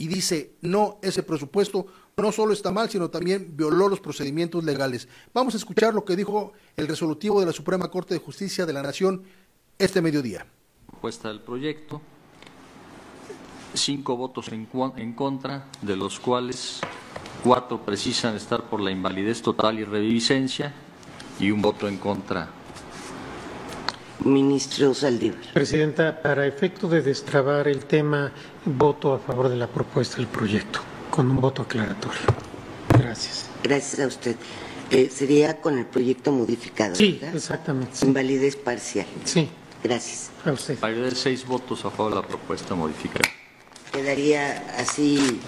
y 0.00 0.08
dice, 0.08 0.54
no, 0.62 0.98
ese 1.02 1.22
presupuesto 1.22 1.84
no 2.16 2.32
solo 2.32 2.54
está 2.54 2.72
mal, 2.72 2.88
sino 2.88 3.10
también 3.10 3.52
violó 3.54 3.86
los 3.86 4.00
procedimientos 4.00 4.64
legales. 4.64 5.06
Vamos 5.34 5.52
a 5.52 5.58
escuchar 5.58 5.92
lo 5.92 6.06
que 6.06 6.16
dijo 6.16 6.54
el 6.74 6.88
resolutivo 6.88 7.38
de 7.38 7.44
la 7.44 7.52
Suprema 7.52 7.90
Corte 7.90 8.14
de 8.14 8.20
Justicia 8.20 8.64
de 8.64 8.72
la 8.72 8.80
Nación 8.80 9.24
este 9.78 10.00
mediodía. 10.00 10.46
Propuesta 10.86 11.28
del 11.28 11.40
proyecto 11.40 12.00
cinco 13.74 14.16
votos 14.16 14.48
en, 14.48 14.66
en, 14.96 15.12
contra, 15.12 15.66
de 15.82 15.96
los 15.96 16.18
cuales 16.18 16.80
cuatro 17.44 17.84
precisan 17.84 18.36
estar 18.36 18.70
por 18.70 18.80
la 18.80 18.90
invalidez 18.90 19.42
total 19.42 19.78
y 19.78 19.84
reviviscencia 19.84 20.72
y 21.38 21.50
un 21.50 21.60
voto 21.60 21.86
en 21.88 21.98
contra. 21.98 22.48
Ministro 24.24 24.92
Saldívar. 24.92 25.40
Presidenta, 25.54 26.20
para 26.20 26.46
efecto 26.46 26.88
de 26.88 27.00
destrabar 27.00 27.68
el 27.68 27.86
tema, 27.86 28.32
voto 28.64 29.14
a 29.14 29.18
favor 29.18 29.48
de 29.48 29.56
la 29.56 29.66
propuesta 29.66 30.16
del 30.16 30.26
proyecto, 30.26 30.80
con 31.10 31.30
un 31.30 31.40
voto 31.40 31.62
aclaratorio. 31.62 32.20
Gracias. 32.88 33.46
Gracias 33.62 34.00
a 34.00 34.06
usted. 34.06 34.36
Eh, 34.90 35.08
sería 35.08 35.60
con 35.60 35.78
el 35.78 35.86
proyecto 35.86 36.32
modificado. 36.32 36.94
Sí, 36.94 37.20
exactamente. 37.32 37.94
Sí. 37.94 38.06
Invalidez 38.06 38.56
parcial. 38.56 39.06
Sí. 39.24 39.48
Gracias. 39.82 40.30
A 40.44 40.52
usted. 40.52 40.78
de 40.78 41.14
seis 41.14 41.46
votos 41.46 41.84
a 41.84 41.90
favor 41.90 42.14
de 42.14 42.20
la 42.20 42.26
propuesta 42.26 42.74
modificada 42.74 43.30
quedaría 43.90 44.76
así 44.78 45.40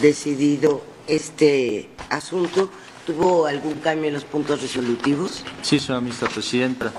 decidido 0.00 0.82
este 1.06 1.88
asunto. 2.10 2.70
¿Tuvo 3.06 3.46
algún 3.46 3.74
cambio 3.74 4.08
en 4.08 4.14
los 4.14 4.24
puntos 4.24 4.62
resolutivos? 4.62 5.44
Sí, 5.60 5.78
señora 5.78 6.00
ministra 6.00 6.28
presidenta. 6.28 6.92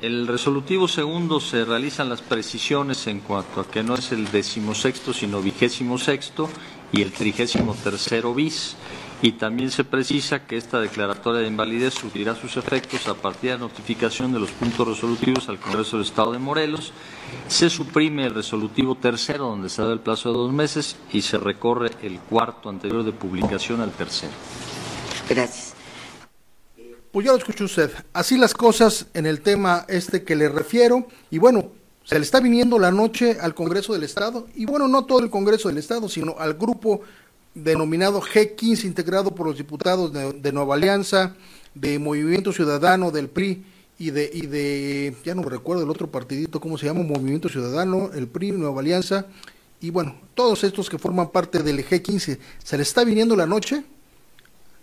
El 0.00 0.28
resolutivo 0.28 0.86
segundo 0.86 1.40
se 1.40 1.64
realizan 1.64 2.08
las 2.08 2.22
precisiones 2.22 3.06
en 3.08 3.20
cuanto 3.20 3.60
a 3.60 3.68
que 3.68 3.82
no 3.82 3.94
es 3.94 4.12
el 4.12 4.30
decimosexto, 4.30 5.12
sino 5.12 5.42
vigésimo 5.42 5.98
sexto 5.98 6.48
y 6.92 7.02
el 7.02 7.12
trigésimo 7.12 7.74
tercero 7.74 8.32
bis 8.32 8.76
y 9.20 9.32
también 9.32 9.70
se 9.70 9.84
precisa 9.84 10.46
que 10.46 10.56
esta 10.56 10.80
declaratoria 10.80 11.40
de 11.40 11.48
invalidez 11.48 11.94
surtirá 11.94 12.36
sus 12.36 12.56
efectos 12.56 13.08
a 13.08 13.14
partir 13.14 13.50
de 13.50 13.56
la 13.56 13.62
notificación 13.62 14.32
de 14.32 14.38
los 14.38 14.50
puntos 14.50 14.86
resolutivos 14.86 15.48
al 15.48 15.58
Congreso 15.58 15.96
del 15.96 16.06
Estado 16.06 16.32
de 16.32 16.38
Morelos. 16.38 16.92
Se 17.48 17.68
suprime 17.68 18.26
el 18.26 18.34
resolutivo 18.34 18.94
tercero, 18.94 19.48
donde 19.48 19.68
se 19.68 19.82
da 19.82 19.92
el 19.92 20.00
plazo 20.00 20.30
de 20.30 20.38
dos 20.38 20.52
meses, 20.52 20.96
y 21.12 21.22
se 21.22 21.38
recorre 21.38 21.90
el 22.02 22.20
cuarto 22.20 22.68
anterior 22.68 23.02
de 23.02 23.12
publicación 23.12 23.80
al 23.80 23.90
tercero. 23.90 24.32
Gracias. 25.28 25.67
Pues 27.12 27.24
ya 27.26 27.32
lo 27.32 27.38
escuchó 27.38 27.64
usted. 27.64 27.90
Así 28.12 28.36
las 28.36 28.54
cosas 28.54 29.06
en 29.14 29.26
el 29.26 29.40
tema 29.40 29.84
este 29.88 30.24
que 30.24 30.36
le 30.36 30.48
refiero. 30.48 31.06
Y 31.30 31.38
bueno, 31.38 31.72
se 32.04 32.16
le 32.18 32.24
está 32.24 32.40
viniendo 32.40 32.78
la 32.78 32.90
noche 32.90 33.38
al 33.40 33.54
Congreso 33.54 33.92
del 33.92 34.02
Estado. 34.02 34.46
Y 34.54 34.66
bueno, 34.66 34.88
no 34.88 35.04
todo 35.04 35.20
el 35.20 35.30
Congreso 35.30 35.68
del 35.68 35.78
Estado, 35.78 36.08
sino 36.08 36.36
al 36.38 36.54
grupo 36.54 37.02
denominado 37.54 38.20
G15, 38.20 38.84
integrado 38.84 39.34
por 39.34 39.46
los 39.46 39.56
diputados 39.56 40.12
de, 40.12 40.52
Nueva 40.52 40.74
Alianza, 40.74 41.34
de 41.74 41.98
Movimiento 41.98 42.52
Ciudadano, 42.52 43.10
del 43.10 43.28
PRI 43.28 43.64
y 43.98 44.10
de, 44.10 44.30
y 44.32 44.46
de, 44.46 45.16
ya 45.24 45.34
no 45.34 45.42
recuerdo 45.42 45.82
el 45.82 45.90
otro 45.90 46.10
partidito, 46.10 46.60
¿cómo 46.60 46.78
se 46.78 46.86
llama? 46.86 47.02
Movimiento 47.02 47.48
Ciudadano, 47.48 48.10
el 48.14 48.28
PRI, 48.28 48.52
Nueva 48.52 48.80
Alianza, 48.80 49.26
y 49.80 49.90
bueno, 49.90 50.16
todos 50.34 50.64
estos 50.64 50.88
que 50.90 50.98
forman 50.98 51.30
parte 51.30 51.62
del 51.62 51.84
G15, 51.84 52.38
¿se 52.62 52.76
le 52.76 52.82
está 52.82 53.04
viniendo 53.04 53.36
la 53.36 53.46
noche? 53.46 53.84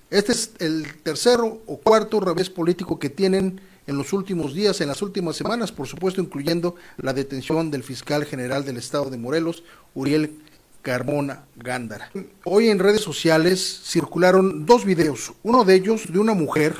Este 0.10 0.34
es 0.34 0.52
el 0.60 0.96
tercero 1.02 1.62
o 1.66 1.78
cuarto 1.78 2.20
revés 2.20 2.50
político 2.50 3.00
que 3.00 3.10
tienen 3.10 3.60
en 3.88 3.98
los 3.98 4.14
últimos 4.14 4.54
días, 4.54 4.80
en 4.82 4.88
las 4.88 5.02
últimas 5.02 5.36
semanas, 5.36 5.72
por 5.72 5.88
supuesto, 5.88 6.22
incluyendo 6.22 6.76
la 6.98 7.14
detención 7.14 7.72
del 7.72 7.84
fiscal 7.84 8.26
general 8.26 8.66
del 8.66 8.78
estado 8.78 9.10
de 9.10 9.18
Morelos, 9.18 9.64
Uriel 9.96 10.40
Carmona 10.84 11.46
Gándara. 11.56 12.12
Hoy 12.44 12.70
en 12.70 12.78
redes 12.78 13.02
sociales 13.02 13.82
circularon 13.84 14.68
dos 14.68 14.86
videos, 14.86 15.34
uno 15.42 15.64
de 15.64 15.76
ellos 15.76 16.12
de 16.12 16.20
una 16.20 16.36
mujer 16.36 16.76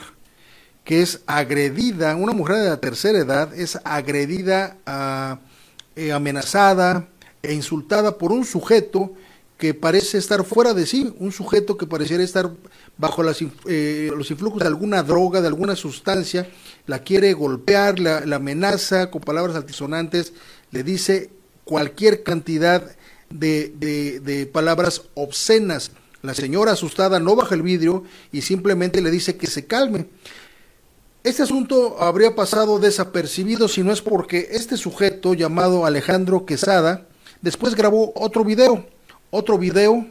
que 0.84 1.02
es 1.02 1.22
agredida, 1.26 2.16
una 2.16 2.34
mujer 2.34 2.58
de 2.58 2.70
la 2.70 2.80
tercera 2.80 3.18
edad, 3.18 3.54
es 3.56 3.80
agredida, 3.84 4.78
ah, 4.86 5.40
eh, 5.96 6.12
amenazada 6.12 7.08
e 7.42 7.54
insultada 7.54 8.20
por 8.20 8.32
un 8.32 8.46
sujeto 8.46 9.14
que 9.66 9.74
parece 9.74 10.20
estar 10.20 10.46
fuera 10.46 10.76
de 10.76 10.86
sí, 10.86 11.12
un 11.18 11.32
sujeto 11.32 11.76
que 11.76 11.88
pareciera 11.88 12.24
estar 12.24 12.52
bajo 12.98 13.24
eh, 13.66 14.12
los 14.16 14.30
influjos 14.30 14.60
de 14.60 14.68
alguna 14.68 15.02
droga, 15.02 15.42
de 15.42 15.48
alguna 15.48 15.76
sustancia, 15.76 16.48
la 16.86 17.00
quiere 17.00 17.34
golpear, 17.34 18.00
la 18.00 18.36
amenaza 18.36 19.10
con 19.10 19.22
palabras 19.22 19.56
altisonantes, 19.56 20.34
le 20.70 20.84
dice 20.84 21.32
cualquier 21.64 22.22
cantidad 22.22 22.96
de, 23.32 23.74
de, 24.24 24.46
palabras 24.46 25.02
obscenas. 25.16 25.90
La 26.22 26.36
señora 26.36 26.74
asustada 26.74 27.20
no 27.20 27.36
baja 27.36 27.56
el 27.56 27.64
vidrio 27.64 28.04
y 28.32 28.44
simplemente 28.44 29.02
le 29.02 29.10
dice 29.10 29.36
que 29.36 29.48
se 29.48 29.66
calme. 29.66 30.06
Este 31.24 31.42
asunto 31.42 32.04
habría 32.04 32.36
pasado 32.36 32.78
desapercibido 32.78 33.68
si 33.68 33.82
no 33.82 33.92
es 33.92 34.04
porque 34.04 34.50
este 34.52 34.78
sujeto 34.78 35.34
llamado 35.34 35.88
Alejandro 35.88 36.46
Quesada 36.46 37.08
después 37.42 37.74
grabó 37.74 38.14
otro 38.16 38.44
video, 38.44 38.86
otro 39.32 39.58
video 39.58 40.08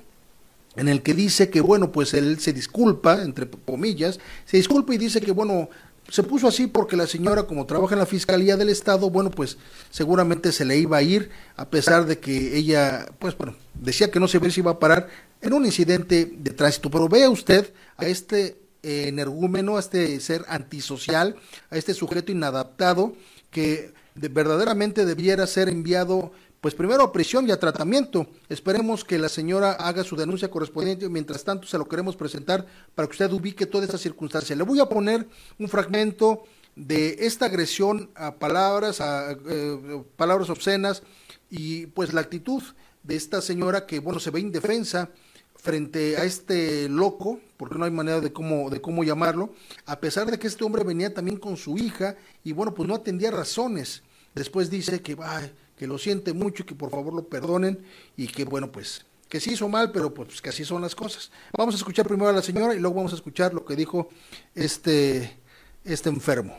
en 0.77 0.89
el 0.89 1.03
que 1.03 1.15
dice 1.15 1.51
que 1.51 1.61
bueno, 1.61 1.93
pues 1.93 2.15
él 2.15 2.39
se 2.41 2.53
disculpa, 2.53 3.23
entre 3.23 3.49
comillas, 3.49 4.19
se 4.45 4.57
disculpa 4.57 4.95
y 4.95 4.99
dice 4.99 5.21
que 5.21 5.33
bueno, 5.33 5.69
se 6.09 6.23
puso 6.23 6.49
así 6.49 6.67
porque 6.67 6.97
la 6.97 7.07
señora, 7.07 7.45
como 7.45 7.67
trabaja 7.67 7.95
en 7.95 8.01
la 8.01 8.07
Fiscalía 8.07 8.57
del 8.57 8.69
Estado, 8.69 9.09
bueno, 9.11 9.31
pues 9.31 9.57
seguramente 9.91 10.53
se 10.53 10.65
le 10.65 10.77
iba 10.77 10.99
a 10.99 11.03
ir, 11.03 11.31
a 11.57 11.71
pesar 11.71 12.07
de 12.07 12.19
que 12.19 12.57
ella, 12.57 13.07
pues 13.19 13.37
bueno, 13.37 13.57
decía 13.75 14.11
que 14.11 14.21
no 14.21 14.29
se 14.29 14.51
si 14.51 14.61
iba 14.61 14.73
a 14.73 14.79
parar 14.79 15.09
en 15.41 15.53
un 15.53 15.65
incidente 15.65 16.31
de 16.37 16.51
tránsito. 16.51 16.91
Pero 16.91 17.09
vea 17.09 17.31
usted 17.31 17.73
a 17.97 18.07
este 18.07 18.59
eh, 18.83 19.07
energúmeno, 19.09 19.77
a 19.77 19.81
este 19.81 20.21
ser 20.21 20.45
antisocial, 20.49 21.37
a 21.71 21.77
este 21.77 21.95
sujeto 21.95 22.33
inadaptado, 22.33 23.15
que 23.51 23.93
verdaderamente 24.15 25.05
debiera 25.05 25.47
ser 25.47 25.69
enviado 25.69 26.33
pues 26.65 26.75
primero 26.75 27.03
a 27.03 27.13
prisión 27.13 27.47
y 27.47 27.51
a 27.51 27.61
tratamiento. 27.61 28.27
Esperemos 28.49 29.05
que 29.05 29.19
la 29.19 29.29
señora 29.29 29.73
haga 29.73 30.03
su 30.03 30.17
denuncia 30.17 30.51
correspondiente. 30.51 31.11
Mientras 31.11 31.45
tanto, 31.45 31.67
se 31.67 31.77
lo 31.77 31.87
queremos 31.87 32.17
presentar 32.17 32.65
para 32.95 33.07
que 33.07 33.13
usted 33.13 33.31
ubique 33.33 33.67
toda 33.67 33.85
esta 33.85 33.99
circunstancia. 33.99 34.57
Le 34.57 34.63
voy 34.63 34.81
a 34.81 34.87
poner 34.87 35.29
un 35.59 35.69
fragmento 35.69 36.45
de 36.75 37.19
esta 37.21 37.45
agresión 37.45 38.09
a 38.15 38.37
palabras, 38.37 39.03
a 39.03 39.33
eh, 39.33 40.05
palabras 40.17 40.49
obscenas 40.49 41.03
y 41.51 41.85
pues 41.89 42.15
la 42.15 42.23
actitud 42.23 42.63
de 43.03 43.15
esta 43.15 43.43
señora 43.43 43.85
que, 43.85 43.99
bueno, 43.99 44.19
se 44.19 44.31
ve 44.31 44.41
indefensa 44.41 45.11
frente 45.57 46.17
a 46.17 46.25
este 46.25 46.89
loco, 46.89 47.41
porque 47.59 47.77
no 47.77 47.85
hay 47.85 47.91
manera 47.91 48.23
de 48.23 48.33
cómo, 48.33 48.71
de 48.71 48.81
cómo 48.81 49.05
llamarlo, 49.05 49.53
a 49.85 50.01
pesar 50.01 50.31
de 50.31 50.39
que 50.39 50.47
este 50.47 50.65
hombre 50.65 50.83
venía 50.83 51.13
también 51.13 51.37
con 51.37 51.59
su 51.59 51.77
hija 51.77 52.17
y 52.43 52.53
bueno, 52.53 52.73
pues 52.73 52.89
no 52.89 52.95
atendía 52.95 53.31
razones. 53.31 54.03
Después 54.35 54.71
dice 54.71 55.03
que, 55.03 55.15
ay, 55.23 55.53
que 55.85 55.89
lo 55.89 55.99
siente 55.99 56.33
mucho 56.33 56.63
y 56.63 56.67
que 56.67 56.75
por 56.75 56.91
favor 56.91 57.13
lo 57.13 57.29
perdonen 57.29 57.85
y 58.17 58.27
que 58.27 58.47
bueno 58.47 58.73
pues 58.73 59.05
que 59.29 59.39
sí 59.39 59.53
hizo 59.53 59.69
mal, 59.69 59.93
pero 59.93 60.15
pues 60.15 60.41
que 60.41 60.49
así 60.49 60.65
son 60.65 60.81
las 60.81 60.95
cosas. 60.95 61.31
Vamos 61.55 61.75
a 61.75 61.77
escuchar 61.77 62.07
primero 62.07 62.31
a 62.31 62.33
la 62.33 62.41
señora 62.41 62.75
y 62.75 62.79
luego 62.79 62.97
vamos 62.97 63.13
a 63.13 63.17
escuchar 63.17 63.53
lo 63.53 63.67
que 63.67 63.77
dijo 63.77 64.09
este 64.55 65.39
este 65.85 66.09
enfermo. 66.09 66.57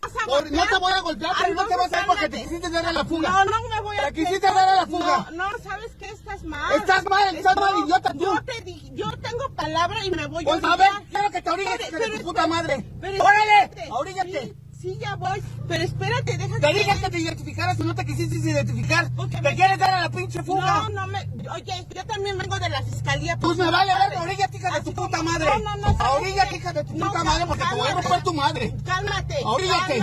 no 0.00 0.66
te 0.66 0.78
voy 0.78 0.92
a 0.92 1.00
golpear, 1.00 1.32
pero 1.38 1.54
no, 1.54 1.66
te 1.66 1.76
vas 1.76 1.92
a 1.92 2.00
ir 2.00 2.06
porque 2.06 2.28
te 2.30 2.42
quisiste 2.44 2.70
dar 2.70 2.86
a 2.86 2.92
la 2.92 3.04
fuga. 3.04 3.28
No, 3.28 3.44
no 3.44 3.68
me 3.68 3.80
voy 3.82 3.98
a... 3.98 4.06
Te 4.06 4.12
quisiste 4.14 4.46
dar 4.46 4.68
a 4.70 4.76
la 4.76 4.86
fuga. 4.86 5.30
No, 5.32 5.50
no, 5.50 5.58
¿sabes 5.58 5.92
qué? 5.98 6.06
Estás 6.06 6.42
mal. 6.42 6.76
Estás 6.76 7.04
mal, 7.04 7.36
estás 7.36 7.56
mal, 7.56 7.74
idiota 7.84 8.12
tú. 8.14 8.20
Yo 8.20 8.42
te 8.42 8.60
dije, 8.62 8.90
yo 8.94 9.10
tengo 9.18 9.50
palabra 9.54 10.02
y 10.02 10.10
me 10.12 10.26
voy 10.28 10.44
pues 10.44 10.56
a... 10.56 10.60
Pues 10.60 10.72
a 10.72 10.76
ver, 10.76 11.08
quiero 11.10 11.30
que 11.30 11.42
te 11.42 11.50
orilles, 11.50 11.92
de 11.92 12.18
tu 12.18 12.24
puta 12.24 12.46
madre. 12.46 12.86
¡Órale! 13.02 13.90
¡Oríllate! 13.90 14.40
Sí, 14.46 14.54
ya 14.94 15.16
voy. 15.16 15.42
Pero 15.68 15.84
espérate, 15.84 16.38
déjate. 16.38 16.60
Te 16.60 16.74
dije 16.74 17.00
que 17.00 17.10
te 17.10 17.18
identificaras 17.18 17.78
y 17.80 17.82
no 17.82 17.94
te 17.94 18.06
quisiste 18.06 18.36
identificar. 18.36 19.10
¿Te 19.10 19.54
quieres 19.54 19.78
dar 19.78 19.90
a 19.90 20.00
la 20.02 20.10
pinche 20.10 20.42
fuga? 20.42 20.82
No, 20.82 20.88
no 20.90 21.06
me. 21.08 21.18
Oye, 21.50 21.86
yo 21.94 22.06
también 22.06 22.38
vengo 22.38 22.58
de 22.58 22.68
la 22.68 22.82
fiscalía. 22.82 23.36
Pues 23.38 23.56
me 23.58 23.70
vale 23.70 23.92
ver, 23.94 24.18
orilla, 24.18 24.48
hija 24.52 24.70
de 24.70 24.80
tu 24.82 24.92
puta 24.94 25.22
madre. 25.22 25.46
No, 25.46 25.58
no, 25.58 25.76
no. 25.76 25.96
Ahorilla, 25.98 26.54
hija 26.54 26.72
de 26.72 26.84
tu 26.84 26.92
puta 26.92 27.24
madre, 27.24 27.46
porque 27.46 27.64
te 27.68 27.74
voy 27.74 27.88
a 27.88 27.94
romper 27.94 28.22
tu 28.22 28.34
madre. 28.34 28.76
Cálmate. 28.84 29.36
Oríllate. 29.44 30.00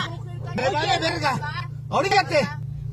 Me 0.56 0.70
vale 0.70 1.00
verga. 1.00 1.70
Oríllate. 1.90 2.48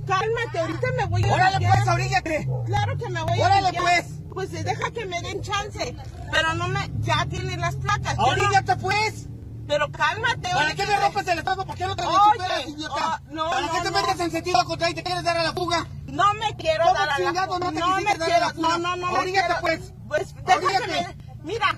Cálmate, 0.06 0.58
ahorita 0.58 0.86
me 0.96 1.04
voy 1.06 1.24
a. 1.24 1.34
Órale, 1.34 1.68
pues, 1.68 1.88
oríllate. 1.88 2.48
Claro 2.66 2.96
que 2.96 3.08
me 3.08 3.22
voy 3.22 3.40
a. 3.40 3.46
Órale, 3.46 3.78
pues. 3.78 4.04
Pues 4.32 4.52
deja 4.52 4.90
que 4.92 5.06
me 5.06 5.20
den 5.22 5.42
chance. 5.42 5.96
Pero 6.30 6.54
no 6.54 6.68
me. 6.68 6.90
Ya 7.00 7.26
tienes 7.26 7.58
las 7.58 7.76
placas. 7.76 8.16
Oríllate, 8.18 8.76
pues. 8.76 9.29
Pero 9.70 9.88
cálmate. 9.92 10.50
¿Para 10.52 10.74
qué 10.74 10.84
me 10.84 10.96
rompes 10.98 11.28
el 11.28 11.38
estado? 11.38 11.64
¿Por 11.64 11.76
qué 11.76 11.86
no 11.86 11.94
te 11.94 12.02
superas, 12.02 12.66
idiota? 12.66 13.22
Oh, 13.22 13.32
no, 13.32 13.50
¿Para 13.50 13.68
qué 13.70 13.80
te 13.82 13.90
metes 13.92 14.18
en 14.20 14.30
sentido 14.32 14.64
contrario 14.64 14.92
y 14.92 14.96
te 14.96 15.02
quieres 15.04 15.22
dar 15.22 15.36
a 15.38 15.42
la 15.44 15.52
fuga? 15.52 15.86
No 16.06 16.34
me 16.34 16.56
quiero 16.56 16.82
¿Cómo 16.86 16.94
dar 16.98 17.08
a 17.10 17.18
la 17.20 17.26
chingado 17.28 17.58
no 17.60 17.72
te 17.72 17.78
No 17.78 17.96
me 18.00 18.02
dar 18.04 18.22
a 18.22 18.24
quiero, 18.24 18.40
la 18.46 18.52
fuga? 18.52 18.78
no, 18.78 18.96
no, 18.96 19.10
no 19.12 19.22
quiero. 19.22 19.54
pues. 19.60 19.92
Pues 20.08 20.34
déjame. 20.44 21.16
Mira, 21.44 21.72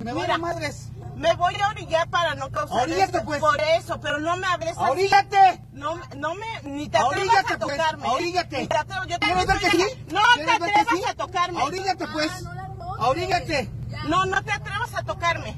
Me 0.00 0.12
mira, 0.12 0.26
vale 0.36 0.38
madres. 0.38 0.88
me 1.16 1.34
voy 1.36 1.54
a 1.54 1.68
orillar 1.70 2.10
para 2.10 2.34
no 2.34 2.50
causar 2.50 2.82
Oríllate, 2.82 3.04
esto. 3.16 3.24
pues. 3.24 3.40
Por 3.40 3.58
eso, 3.62 3.98
pero 3.98 4.18
no 4.20 4.36
me 4.36 4.46
hables 4.46 4.76
así. 4.76 4.90
¡Oríllate! 4.90 5.62
No, 5.72 5.98
no 6.16 6.34
me, 6.34 6.46
ni 6.64 6.90
te 6.90 6.98
atrevas 6.98 7.38
a 7.50 7.56
pues. 7.58 7.78
tocarme. 7.78 8.08
¿eh? 8.08 8.10
Oríllate. 8.12 8.58
Ni 8.60 8.66
te 8.68 8.76
atrevo- 8.76 9.06
yo 9.06 9.18
¿Quieres 9.18 9.46
ver 9.46 9.58
que 9.58 9.70
sí? 9.70 9.84
No 10.12 10.20
te 10.20 10.44
¿Quieres 10.44 10.60
ver 10.60 10.72
que 10.74 10.80
atrevas 10.80 10.94
sí? 11.02 11.04
a 11.08 11.14
tocarme. 11.14 11.62
Oríllate, 11.62 12.06
pues. 12.08 12.30
Oríllate. 12.98 13.70
No, 14.06 14.26
no 14.26 14.44
te 14.44 14.52
atrevas 14.52 14.94
a 14.94 15.02
tocarme. 15.02 15.56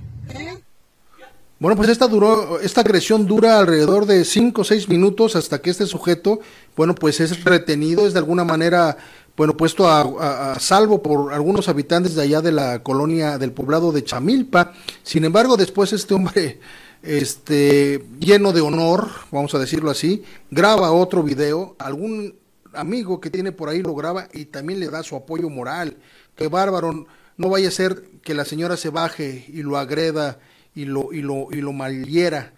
Bueno, 1.61 1.77
pues 1.77 1.91
esta 1.91 2.09
duró, 2.09 2.59
esta 2.61 2.81
agresión 2.81 3.27
dura 3.27 3.59
alrededor 3.59 4.07
de 4.07 4.25
5 4.25 4.63
o 4.63 4.65
6 4.65 4.89
minutos 4.89 5.37
hasta 5.37 5.61
que 5.61 5.69
este 5.69 5.85
sujeto, 5.87 6.41
bueno, 6.75 6.95
pues 6.95 7.21
es 7.21 7.45
retenido, 7.45 8.07
es 8.07 8.15
de 8.15 8.19
alguna 8.19 8.45
manera, 8.45 8.97
bueno, 9.37 9.55
puesto 9.59 9.87
a, 9.87 10.53
a- 10.55 10.59
salvo 10.59 11.03
por 11.03 11.35
algunos 11.35 11.69
habitantes 11.69 12.15
de 12.15 12.23
allá 12.23 12.41
de 12.41 12.53
la 12.53 12.83
colonia 12.83 13.37
del 13.37 13.53
poblado 13.53 13.93
de 13.93 14.03
Chamilpa. 14.03 14.73
Sin 15.03 15.27
embargo, 15.27 15.59
después 15.59 15.93
este 15.93 16.15
hombre, 16.15 16.61
este, 17.03 18.07
lleno 18.19 18.53
de 18.53 18.63
honor, 18.63 19.11
vamos 19.31 19.55
a 19.55 19.59
decirlo 19.59 19.91
así, 19.91 20.23
graba 20.51 20.93
otro 20.93 21.23
video, 21.23 21.77
algún 21.79 22.37
amigo 22.73 23.21
que 23.21 23.29
tiene 23.29 23.53
por 23.53 23.69
ahí 23.69 23.83
lo 23.83 23.95
graba 23.95 24.29
y 24.33 24.47
también 24.47 24.81
le 24.81 24.89
da 24.89 25.03
su 25.03 25.15
apoyo 25.15 25.51
moral. 25.51 25.99
Que 26.37 26.49
bárbaro, 26.49 27.07
no 27.37 27.49
vaya 27.51 27.69
a 27.69 27.73
ser 27.73 28.03
que 28.23 28.33
la 28.33 28.47
señora 28.47 28.79
se 28.79 28.89
baje 28.89 29.45
y 29.49 29.63
lo 29.63 29.77
agreda 29.77 30.39
y 30.75 30.85
lo, 30.85 31.13
y 31.13 31.23
lo, 31.23 31.49
y 31.51 31.61
lo 31.61 31.73
malhiera. 31.73 32.53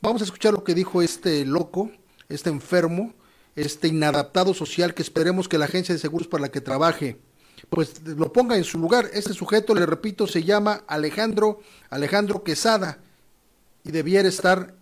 Vamos 0.00 0.22
a 0.22 0.24
escuchar 0.24 0.52
lo 0.52 0.64
que 0.64 0.74
dijo 0.74 1.02
este 1.02 1.44
loco, 1.44 1.90
este 2.28 2.50
enfermo, 2.50 3.14
este 3.56 3.88
inadaptado 3.88 4.54
social 4.54 4.94
que 4.94 5.02
esperemos 5.02 5.48
que 5.48 5.58
la 5.58 5.64
agencia 5.64 5.94
de 5.94 6.00
seguros 6.00 6.28
para 6.28 6.42
la 6.42 6.48
que 6.50 6.60
trabaje, 6.60 7.18
pues 7.70 8.00
lo 8.04 8.32
ponga 8.32 8.56
en 8.56 8.64
su 8.64 8.78
lugar. 8.78 9.10
Este 9.12 9.32
sujeto, 9.32 9.74
le 9.74 9.86
repito, 9.86 10.26
se 10.26 10.44
llama 10.44 10.84
Alejandro, 10.86 11.60
Alejandro 11.90 12.44
Quesada 12.44 12.98
y 13.84 13.90
debiera 13.90 14.28
estar 14.28 14.74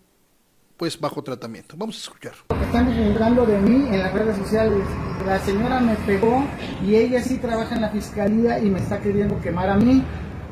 pues 0.77 0.99
bajo 0.99 1.23
tratamiento. 1.23 1.75
Vamos 1.75 1.95
a 1.97 1.99
escuchar. 2.01 2.33
Están 2.61 2.87
desmembrando 2.87 3.45
de 3.45 3.57
mí 3.59 3.87
en 3.87 3.99
las 3.99 4.13
redes 4.13 4.37
sociales. 4.37 4.83
La 5.25 5.39
señora 5.39 5.79
me 5.79 5.95
pegó 5.95 6.45
y 6.85 6.95
ella 6.95 7.23
sí 7.23 7.37
trabaja 7.37 7.75
en 7.75 7.81
la 7.81 7.89
fiscalía 7.89 8.59
y 8.59 8.69
me 8.69 8.79
está 8.79 9.01
queriendo 9.01 9.41
quemar 9.41 9.69
a 9.69 9.75
mí. 9.75 10.03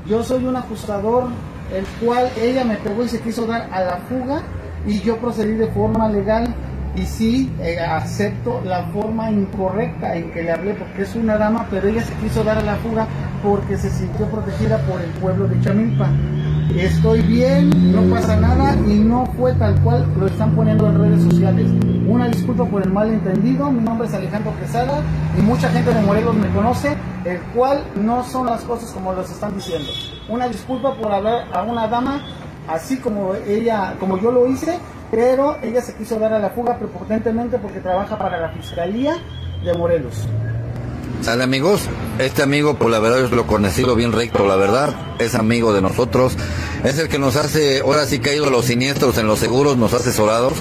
Yo 0.07 0.23
soy 0.23 0.45
un 0.45 0.55
ajustador, 0.55 1.29
el 1.73 1.85
cual 2.03 2.29
ella 2.39 2.63
me 2.63 2.75
pegó 2.75 3.03
y 3.03 3.09
se 3.09 3.19
quiso 3.19 3.45
dar 3.45 3.67
a 3.71 3.81
la 3.81 3.97
fuga 4.09 4.41
y 4.85 4.99
yo 5.01 5.17
procedí 5.17 5.53
de 5.53 5.67
forma 5.67 6.09
legal 6.09 6.53
y 6.95 7.05
sí 7.05 7.51
eh, 7.59 7.79
acepto 7.79 8.61
la 8.63 8.83
forma 8.87 9.29
incorrecta 9.29 10.15
en 10.15 10.31
que 10.31 10.43
le 10.43 10.51
hablé 10.51 10.73
porque 10.75 11.01
es 11.01 11.15
una 11.15 11.37
dama, 11.37 11.67
pero 11.69 11.87
ella 11.87 12.03
se 12.03 12.13
quiso 12.15 12.43
dar 12.43 12.57
a 12.57 12.61
la 12.61 12.75
fuga 12.75 13.07
porque 13.43 13.77
se 13.77 13.89
sintió 13.89 14.27
protegida 14.27 14.77
por 14.79 15.01
el 15.01 15.09
pueblo 15.11 15.47
de 15.47 15.59
Chamilpa. 15.61 16.09
Estoy 16.73 17.21
bien, 17.21 17.69
no 17.93 18.01
pasa 18.13 18.35
nada 18.35 18.75
y 18.87 18.95
no 18.95 19.25
fue 19.37 19.53
tal 19.53 19.79
cual 19.81 20.05
lo 20.19 20.25
están 20.25 20.55
poniendo 20.55 20.87
en 20.87 20.99
redes 20.99 21.23
sociales. 21.23 21.71
Una 22.07 22.27
disculpa 22.27 22.65
por 22.65 22.81
el 22.81 22.91
malentendido, 22.91 23.71
mi 23.71 23.81
nombre 23.81 24.07
es 24.07 24.13
Alejandro 24.13 24.53
Quesada 24.59 25.01
y 25.37 25.41
mucha 25.41 25.69
gente 25.69 25.93
de 25.93 26.01
Morelos 26.01 26.35
me 26.35 26.49
conoce, 26.49 26.97
el 27.23 27.39
cual 27.53 27.81
no 27.95 28.23
son 28.25 28.47
las 28.47 28.63
cosas 28.63 28.91
como 28.91 29.13
los 29.13 29.29
están 29.29 29.55
diciendo. 29.55 29.89
Una 30.27 30.47
disculpa 30.47 30.95
por 30.95 31.13
hablar 31.13 31.45
a 31.53 31.63
una 31.63 31.87
dama 31.87 32.25
así 32.67 32.97
como 32.97 33.35
ella, 33.47 33.95
como 33.99 34.17
yo 34.17 34.31
lo 34.31 34.47
hice, 34.47 34.77
pero 35.11 35.57
ella 35.61 35.81
se 35.81 35.93
quiso 35.95 36.19
dar 36.19 36.33
a 36.33 36.39
la 36.39 36.49
fuga 36.49 36.77
prepotentemente 36.77 37.57
porque 37.57 37.79
trabaja 37.79 38.17
para 38.17 38.37
la 38.39 38.49
Fiscalía 38.49 39.17
de 39.63 39.73
Morelos. 39.73 40.27
Sale 41.21 41.43
amigos, 41.43 41.81
este 42.19 42.43
amigo 42.43 42.75
pues 42.75 42.91
la 42.91 42.99
verdad 42.99 43.27
yo 43.29 43.35
lo 43.35 43.47
conocido 43.47 43.95
bien 43.95 44.11
recto, 44.11 44.45
la 44.47 44.55
verdad, 44.55 44.93
es 45.17 45.33
amigo 45.33 45.73
de 45.73 45.81
nosotros, 45.81 46.33
es 46.83 46.99
el 46.99 47.07
que 47.07 47.17
nos 47.17 47.35
hace, 47.35 47.79
ahora 47.79 48.05
sí 48.05 48.19
que 48.19 48.29
ha 48.29 48.35
ido 48.35 48.45
a 48.45 48.51
los 48.51 48.65
siniestros 48.65 49.17
en 49.17 49.25
los 49.25 49.39
seguros, 49.39 49.75
nos 49.75 49.93
ha 49.93 49.97
asesorado, 49.97 50.51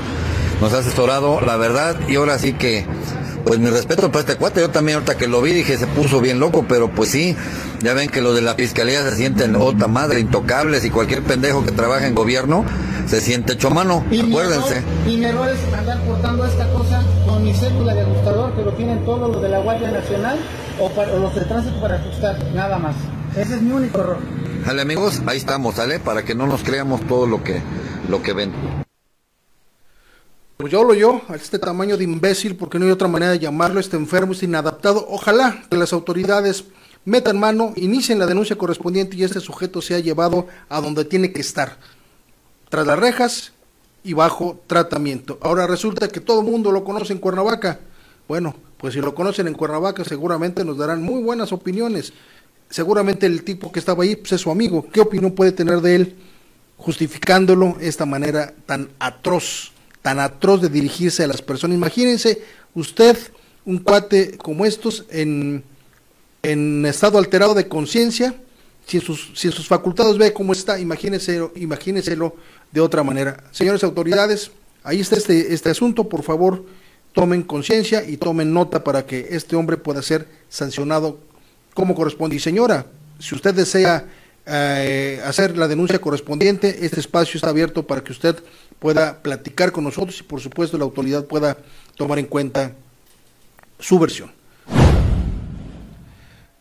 nos 0.63 0.73
ha 0.73 0.79
asesorado, 0.79 1.41
la 1.43 1.57
verdad, 1.57 1.97
y 2.09 2.17
ahora 2.17 2.39
sí 2.39 2.55
que, 2.55 2.87
pues 3.45 3.59
mi 3.59 3.69
respeto 3.69 4.09
para 4.11 4.21
este 4.21 4.37
cuate, 4.37 4.63
yo 4.63 4.71
también 4.71 4.97
ahorita 4.97 5.19
que 5.19 5.29
lo 5.29 5.43
vi 5.43 5.53
dije 5.53 5.77
se 5.77 5.87
puso 5.87 6.23
bien 6.23 6.41
loco, 6.41 6.65
pero 6.67 6.91
pues 6.91 7.11
sí, 7.11 7.37
ya 7.83 7.93
ven 7.93 8.09
que 8.09 8.23
los 8.23 8.35
de 8.35 8.41
la 8.41 8.55
fiscalía 8.55 9.03
se 9.03 9.17
sienten 9.17 9.57
otra 9.57 9.87
madre, 9.87 10.21
intocables, 10.21 10.83
y 10.87 10.91
cualquier 10.91 11.23
pendejo 11.25 11.63
que 11.63 11.73
trabaja 11.73 12.07
en 12.07 12.15
gobierno 12.15 12.65
se 13.07 13.21
siente 13.21 13.59
chomano, 13.59 14.03
Y 14.11 14.23
mi 14.23 14.31
acuérdense. 14.31 14.79
error- 14.79 14.85
Y 15.09 15.17
mi 15.19 15.25
error 15.27 15.47
es 15.51 15.75
andar 15.79 16.01
portando 16.05 16.47
esta 16.47 16.67
cosa 16.73 17.03
mi 17.45 17.53
cédula 17.53 17.93
de 17.95 18.01
ajustador, 18.01 18.55
que 18.57 18.63
lo 18.63 18.73
tienen 18.73 19.05
todos 19.05 19.31
los 19.31 19.43
de 19.43 19.51
la 19.51 19.59
Guardia 19.61 19.91
Nacional 19.91 20.39
o, 20.81 20.89
para- 20.91 21.13
o 21.13 21.19
los 21.19 21.35
de 21.35 21.43
tránsito 21.45 21.79
para 21.81 21.97
ajustar, 21.97 22.43
nada 22.55 22.79
más. 22.79 22.97
Ese 23.37 23.57
es 23.57 23.63
mi 23.63 23.71
único 23.73 24.01
error. 24.01 24.17
Sale 24.65 24.81
amigos, 24.81 25.21
ahí 25.27 25.37
estamos, 25.37 25.75
¿sale? 25.75 26.01
Para 26.01 26.25
que 26.25 26.35
no 26.35 26.47
nos 26.47 26.63
creamos 26.63 27.03
todo 27.07 27.27
lo 27.27 27.45
que, 27.45 27.61
lo 28.09 28.23
que 28.23 28.33
ven. 28.33 28.53
Pues 30.57 30.73
yo 30.73 30.81
hablo 30.81 30.95
yo, 30.95 31.21
a 31.29 31.35
este 31.35 31.59
tamaño 31.59 31.97
de 31.99 32.05
imbécil, 32.05 32.57
porque 32.57 32.79
no 32.79 32.87
hay 32.87 32.93
otra 32.93 33.09
manera 33.09 33.33
de 33.33 33.39
llamarlo, 33.41 33.81
este 33.81 33.97
enfermo, 33.97 34.33
este 34.33 34.47
inadaptado. 34.47 35.05
Ojalá 35.11 35.65
que 35.69 35.77
las 35.77 35.93
autoridades 35.93 36.65
metan 37.05 37.39
mano, 37.39 37.75
inicien 37.77 38.19
la 38.19 38.27
denuncia 38.27 38.57
correspondiente 38.57 39.17
y 39.17 39.25
este 39.25 39.41
sujeto 39.41 39.83
sea 39.83 39.99
llevado 39.99 40.47
a 40.71 40.81
donde 40.81 41.05
tiene 41.05 41.33
que 41.33 41.41
estar, 41.43 41.77
tras 42.71 42.87
las 42.87 42.99
rejas 42.99 43.53
y 44.05 44.13
bajo 44.13 44.61
tratamiento. 44.67 45.39
Ahora 45.41 45.67
resulta 45.67 46.09
que 46.09 46.21
todo 46.21 46.41
el 46.41 46.47
mundo 46.47 46.71
lo 46.71 46.85
conoce 46.85 47.15
en 47.15 47.19
Cuernavaca. 47.19 47.81
Bueno, 48.29 48.55
pues 48.77 48.95
si 48.95 49.01
lo 49.01 49.15
conocen 49.15 49.49
en 49.49 49.55
Cuernavaca 49.55 50.05
seguramente 50.05 50.65
nos 50.65 50.77
darán 50.77 51.03
muy 51.03 51.23
buenas 51.23 51.53
opiniones. 51.53 52.13
Seguramente 52.69 53.27
el 53.27 53.43
tipo 53.43 53.73
que 53.73 53.79
estaba 53.79 54.05
ahí 54.05 54.15
pues, 54.15 54.33
es 54.33 54.43
su 54.43 54.51
amigo. 54.51 54.87
¿Qué 54.93 55.01
opinión 55.01 55.33
puede 55.33 55.53
tener 55.53 55.81
de 55.81 55.97
él 55.97 56.17
justificándolo 56.77 57.77
esta 57.81 58.05
manera 58.05 58.53
tan 58.67 58.91
atroz, 58.99 59.73
tan 60.03 60.21
atroz 60.21 60.61
de 60.61 60.69
dirigirse 60.69 61.25
a 61.25 61.27
las 61.27 61.41
personas? 61.41 61.77
Imagínense 61.77 62.43
usted 62.75 63.17
un 63.65 63.79
cuate 63.79 64.37
como 64.37 64.67
estos 64.67 65.07
en, 65.09 65.65
en 66.43 66.85
estado 66.85 67.17
alterado 67.17 67.55
de 67.55 67.69
conciencia, 67.69 68.35
si, 68.87 68.99
en 68.99 69.03
sus, 69.03 69.31
si 69.35 69.51
sus 69.51 69.67
facultades 69.67 70.19
ve 70.19 70.35
cómo 70.35 70.53
está, 70.53 70.79
imagínenselo, 70.79 71.53
imagínenselo 71.57 72.37
de 72.75 72.81
otra 72.81 73.05
manera. 73.05 73.37
Señores 73.53 73.85
autoridades, 73.85 74.51
ahí 74.83 75.01
está 75.01 75.15
este, 75.15 75.55
este 75.55 75.71
asunto, 75.71 76.09
por 76.09 76.25
favor, 76.25 76.67
tomen 77.13 77.45
conciencia 77.45 78.03
y 78.03 78.17
tomen 78.17 78.53
nota 78.53 78.83
para 78.83 79.07
que 79.07 79.29
este 79.31 79.55
hombre 79.55 79.77
pueda 79.77 80.03
ser 80.03 80.27
sancionado 80.49 81.21
como 81.73 81.95
corresponde. 81.95 82.35
Y 82.35 82.41
señora, 82.41 82.87
si 83.21 83.37
usted 83.37 83.55
desea 83.55 84.07
eh, 84.45 85.23
hacer 85.25 85.57
la 85.57 85.69
denuncia 85.69 86.01
correspondiente, 86.01 86.85
este 86.85 86.99
espacio 86.99 87.39
está 87.39 87.51
abierto 87.51 87.87
para 87.87 88.03
que 88.03 88.11
usted 88.11 88.43
pueda 88.81 89.23
platicar 89.23 89.71
con 89.71 89.85
nosotros 89.85 90.19
y 90.19 90.25
por 90.25 90.41
supuesto 90.41 90.77
la 90.77 90.83
autoridad 90.83 91.27
pueda 91.27 91.57
tomar 91.97 92.19
en 92.19 92.27
cuenta 92.27 92.73
su 93.79 94.01
versión. 94.01 94.33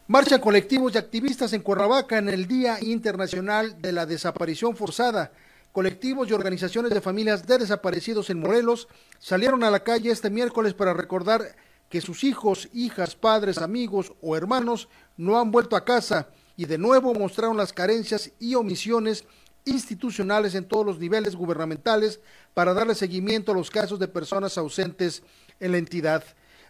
Marcha 0.06 0.40
colectivos 0.40 0.94
y 0.94 1.00
activistas 1.00 1.54
en 1.54 1.62
Cuernavaca 1.62 2.20
en 2.20 2.30
el 2.30 2.48
Día 2.48 2.78
Internacional 2.82 3.82
de 3.82 3.94
la 3.94 4.06
Desaparición 4.06 4.76
Forzada. 4.76 5.32
Colectivos 5.74 6.30
y 6.30 6.34
organizaciones 6.34 6.94
de 6.94 7.02
familias 7.02 7.48
de 7.48 7.58
desaparecidos 7.58 8.30
en 8.30 8.40
Morelos 8.40 8.88
salieron 9.18 9.64
a 9.64 9.72
la 9.72 9.84
calle 9.84 10.12
este 10.12 10.30
miércoles 10.30 10.76
para 10.76 10.94
recordar 10.94 11.56
que 11.90 12.00
sus 12.00 12.24
hijos, 12.24 12.70
hijas, 12.74 13.16
padres, 13.16 13.58
amigos 13.58 14.14
o 14.22 14.38
hermanos 14.38 14.88
no 15.18 15.40
han 15.40 15.50
vuelto 15.50 15.76
a 15.76 15.84
casa 15.84 16.30
y 16.56 16.66
de 16.66 16.78
nuevo 16.78 17.16
mostraron 17.16 17.58
las 17.58 17.74
carencias 17.74 18.32
y 18.40 18.54
omisiones 18.54 19.26
institucionales 19.66 20.54
en 20.54 20.66
todos 20.66 20.86
los 20.86 21.00
niveles 21.00 21.36
gubernamentales 21.36 22.20
para 22.54 22.76
darle 22.76 22.94
seguimiento 22.94 23.52
a 23.52 23.56
los 23.56 23.72
casos 23.72 23.98
de 23.98 24.08
personas 24.08 24.60
ausentes 24.60 25.24
en 25.60 25.72
la 25.72 25.80
entidad. 25.80 26.24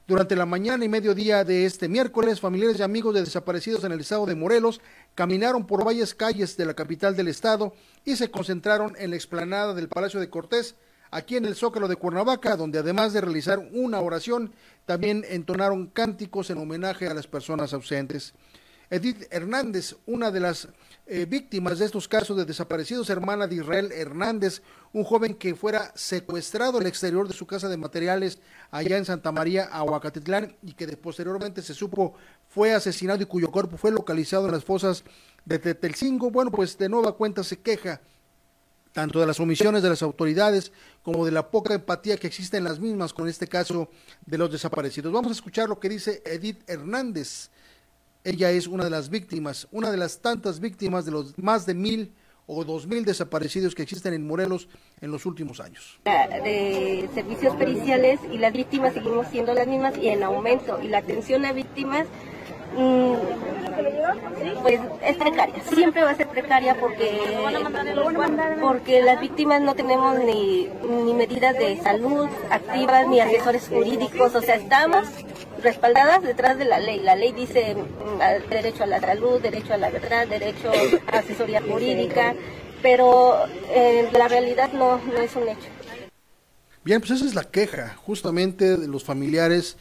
Durante 0.05 0.35
la 0.35 0.45
mañana 0.45 0.83
y 0.83 0.89
mediodía 0.89 1.45
de 1.45 1.65
este 1.65 1.87
miércoles, 1.87 2.41
familiares 2.41 2.77
y 2.77 2.83
amigos 2.83 3.15
de 3.15 3.21
desaparecidos 3.21 3.85
en 3.85 3.93
el 3.93 4.01
estado 4.01 4.25
de 4.25 4.35
Morelos 4.35 4.81
caminaron 5.15 5.65
por 5.65 5.85
varias 5.85 6.13
calles 6.13 6.57
de 6.57 6.65
la 6.65 6.73
capital 6.73 7.15
del 7.15 7.29
estado 7.29 7.73
y 8.03 8.17
se 8.17 8.29
concentraron 8.29 8.95
en 8.99 9.11
la 9.11 9.15
explanada 9.15 9.73
del 9.73 9.87
Palacio 9.87 10.19
de 10.19 10.29
Cortés, 10.29 10.75
aquí 11.09 11.37
en 11.37 11.45
el 11.45 11.55
Zócalo 11.55 11.87
de 11.87 11.95
Cuernavaca, 11.95 12.57
donde 12.57 12.79
además 12.79 13.13
de 13.13 13.21
realizar 13.21 13.59
una 13.71 14.01
oración, 14.01 14.51
también 14.85 15.23
entonaron 15.29 15.87
cánticos 15.87 16.49
en 16.49 16.57
homenaje 16.57 17.07
a 17.07 17.13
las 17.13 17.27
personas 17.27 17.73
ausentes. 17.73 18.33
Edith 18.93 19.25
Hernández, 19.31 19.95
una 20.05 20.29
de 20.29 20.39
las 20.39 20.67
eh, 21.07 21.25
víctimas 21.25 21.79
de 21.79 21.85
estos 21.85 22.07
casos 22.07 22.37
de 22.37 22.45
desaparecidos, 22.45 23.09
hermana 23.09 23.47
de 23.47 23.55
Israel 23.55 23.91
Hernández, 23.91 24.61
un 24.93 25.03
joven 25.03 25.33
que 25.33 25.55
fuera 25.55 25.91
secuestrado 25.95 26.77
al 26.77 26.85
exterior 26.85 27.27
de 27.27 27.33
su 27.33 27.47
casa 27.47 27.69
de 27.69 27.77
materiales 27.77 28.37
allá 28.69 28.97
en 28.97 29.05
Santa 29.05 29.31
María, 29.31 29.63
Aguacatitlán, 29.63 30.55
y 30.61 30.73
que 30.73 30.85
de, 30.85 30.95
posteriormente 30.95 31.63
se 31.63 31.73
supo 31.73 32.13
fue 32.49 32.71
asesinado 32.71 33.23
y 33.23 33.25
cuyo 33.25 33.49
cuerpo 33.49 33.77
fue 33.77 33.89
localizado 33.89 34.45
en 34.45 34.51
las 34.51 34.63
fosas 34.63 35.03
de 35.43 35.57
Tetelcingo. 35.57 36.29
Bueno, 36.29 36.51
pues 36.51 36.77
de 36.77 36.87
nueva 36.87 37.13
cuenta 37.13 37.43
se 37.43 37.57
queja 37.57 37.99
tanto 38.91 39.19
de 39.19 39.25
las 39.25 39.39
omisiones 39.39 39.81
de 39.81 39.89
las 39.89 40.03
autoridades 40.03 40.71
como 41.01 41.25
de 41.25 41.31
la 41.31 41.49
poca 41.49 41.73
empatía 41.73 42.17
que 42.17 42.27
existe 42.27 42.57
en 42.57 42.63
las 42.63 42.79
mismas 42.79 43.11
con 43.11 43.27
este 43.27 43.47
caso 43.47 43.89
de 44.23 44.37
los 44.37 44.51
desaparecidos. 44.51 45.11
Vamos 45.11 45.31
a 45.31 45.35
escuchar 45.35 45.67
lo 45.67 45.79
que 45.79 45.89
dice 45.89 46.21
Edith 46.27 46.61
Hernández. 46.69 47.49
Ella 48.23 48.51
es 48.51 48.67
una 48.67 48.85
de 48.85 48.89
las 48.89 49.09
víctimas, 49.09 49.67
una 49.71 49.91
de 49.91 49.97
las 49.97 50.19
tantas 50.19 50.59
víctimas 50.59 51.05
de 51.05 51.11
los 51.11 51.37
más 51.37 51.65
de 51.65 51.73
mil 51.73 52.13
o 52.45 52.63
dos 52.63 52.87
mil 52.87 53.05
desaparecidos 53.05 53.75
que 53.75 53.83
existen 53.83 54.13
en 54.13 54.25
Morelos 54.25 54.67
en 55.01 55.11
los 55.11 55.25
últimos 55.25 55.59
años. 55.59 55.99
De 56.05 57.09
servicios 57.13 57.55
periciales 57.55 58.19
y 58.31 58.37
las 58.37 58.53
víctimas 58.53 58.93
seguimos 58.93 59.27
siendo 59.27 59.53
las 59.53 59.67
mismas 59.67 59.97
y 59.97 60.07
en 60.09 60.23
aumento. 60.23 60.81
Y 60.81 60.87
la 60.87 60.99
atención 60.99 61.45
a 61.45 61.51
víctimas 61.51 62.07
Mm, 62.75 63.13
pues 64.63 64.79
es 65.03 65.17
precaria, 65.17 65.55
siempre 65.71 66.03
va 66.03 66.11
a 66.11 66.15
ser 66.15 66.27
precaria 66.27 66.75
porque, 66.79 67.21
porque 68.61 69.01
las 69.03 69.21
víctimas 69.21 69.61
no 69.61 69.75
tenemos 69.75 70.17
ni, 70.19 70.69
ni 70.89 71.13
medidas 71.13 71.55
de 71.57 71.77
salud 71.81 72.27
activas 72.49 73.07
ni 73.07 73.19
asesores 73.19 73.67
jurídicos, 73.67 74.33
o 74.33 74.41
sea, 74.41 74.55
estamos 74.55 75.07
respaldadas 75.63 76.21
detrás 76.21 76.57
de 76.57 76.65
la 76.65 76.79
ley. 76.79 76.99
La 76.99 77.15
ley 77.15 77.31
dice 77.31 77.75
mm, 77.75 78.49
derecho 78.49 78.83
a 78.83 78.87
la 78.87 78.99
salud, 78.99 79.41
derecho 79.41 79.73
a 79.73 79.77
la 79.77 79.89
verdad, 79.89 80.27
derecho 80.27 80.71
a 81.11 81.17
asesoría 81.17 81.61
jurídica, 81.61 82.35
pero 82.81 83.45
eh, 83.69 84.09
la 84.13 84.27
realidad 84.27 84.71
no, 84.73 84.97
no 84.97 85.17
es 85.19 85.35
un 85.35 85.47
hecho. 85.47 85.67
Bien, 86.83 86.99
pues 86.99 87.11
esa 87.11 87.25
es 87.25 87.33
la 87.33 87.45
queja 87.45 87.95
justamente 87.95 88.77
de 88.77 88.87
los 88.87 89.05
familiares 89.05 89.77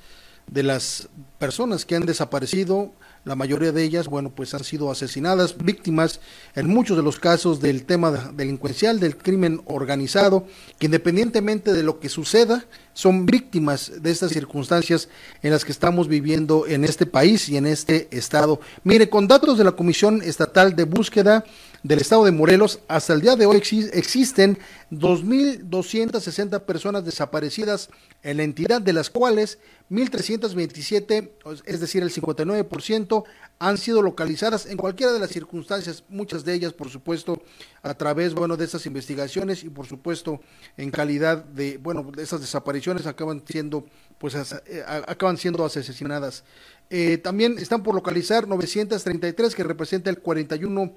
de 0.47 0.62
las 0.62 1.09
personas 1.38 1.85
que 1.85 1.97
han 1.97 2.07
desaparecido, 2.07 2.92
la 3.24 3.37
mayoría 3.37 3.70
de 3.70 3.85
ellas, 3.85 4.08
bueno, 4.08 4.30
pues 4.35 4.52
han 4.54 4.64
sido 4.64 4.90
asesinadas, 4.90 5.56
víctimas 5.56 6.20
en 6.54 6.66
muchos 6.66 6.96
de 6.96 7.02
los 7.02 7.20
casos 7.20 7.61
del 7.61 7.85
tema 7.85 8.32
delincuencial, 8.35 8.98
del 8.98 9.16
crimen 9.16 9.62
organizado, 9.66 10.46
que 10.78 10.87
independientemente 10.87 11.72
de 11.72 11.82
lo 11.82 12.00
que 12.00 12.08
suceda, 12.08 12.64
son 12.94 13.24
víctimas 13.24 14.02
de 14.02 14.11
estas 14.11 14.32
circunstancias 14.32 15.08
en 15.42 15.52
las 15.52 15.64
que 15.64 15.72
estamos 15.72 16.08
viviendo 16.08 16.66
en 16.66 16.85
este 16.85 17.06
país 17.06 17.48
y 17.48 17.56
en 17.56 17.66
este 17.66 18.08
estado. 18.11 18.61
Mire, 18.85 19.08
con 19.08 19.28
datos 19.28 19.56
de 19.56 19.64
la 19.64 19.72
Comisión 19.72 20.20
Estatal 20.22 20.76
de 20.76 20.85
Búsqueda, 20.85 21.44
del 21.82 22.00
estado 22.00 22.24
de 22.24 22.30
Morelos, 22.30 22.80
hasta 22.87 23.12
el 23.12 23.22
día 23.22 23.35
de 23.35 23.46
hoy 23.46 23.56
existen 23.56 24.58
2.260 24.92 26.61
personas 26.61 27.04
desaparecidas 27.04 27.88
en 28.22 28.37
la 28.37 28.44
entidad, 28.44 28.80
de 28.80 28.92
las 28.92 29.11
cuales 29.11 29.58
1.327, 29.90 31.30
es 31.66 31.80
decir, 31.80 32.02
el 32.02 32.12
59%, 32.12 33.12
han 33.59 33.79
sido 33.79 34.03
localizadas 34.03 34.66
en 34.66 34.77
cualquiera 34.77 35.12
de 35.12 35.20
las 35.20 35.31
circunstancias, 35.31 36.03
muchas 36.09 36.44
de 36.44 36.53
ellas, 36.53 36.72
por 36.72 36.88
supuesto, 36.90 37.42
a 37.83 37.94
través, 37.94 38.35
bueno, 38.35 38.57
de 38.57 38.64
estas 38.64 38.87
investigaciones 38.87 39.62
y, 39.62 39.68
por 39.68 39.87
supuesto, 39.87 40.40
en 40.77 40.90
calidad 40.90 41.44
de, 41.44 41.79
bueno, 41.79 42.03
de 42.03 42.25
esas 42.25 42.40
desapariciones 42.40 43.07
acaban 43.07 43.42
siendo, 43.46 43.87
pues, 44.18 44.35
eh, 44.66 44.83
acaban 44.87 45.37
siendo 45.37 45.64
asesinadas. 45.64 46.42
Eh, 46.90 47.18
también 47.18 47.57
están 47.59 47.85
por 47.85 47.94
localizar 47.94 48.48
933, 48.48 49.55
que 49.55 49.62
representa 49.62 50.11
el 50.11 50.18
41 50.18 50.92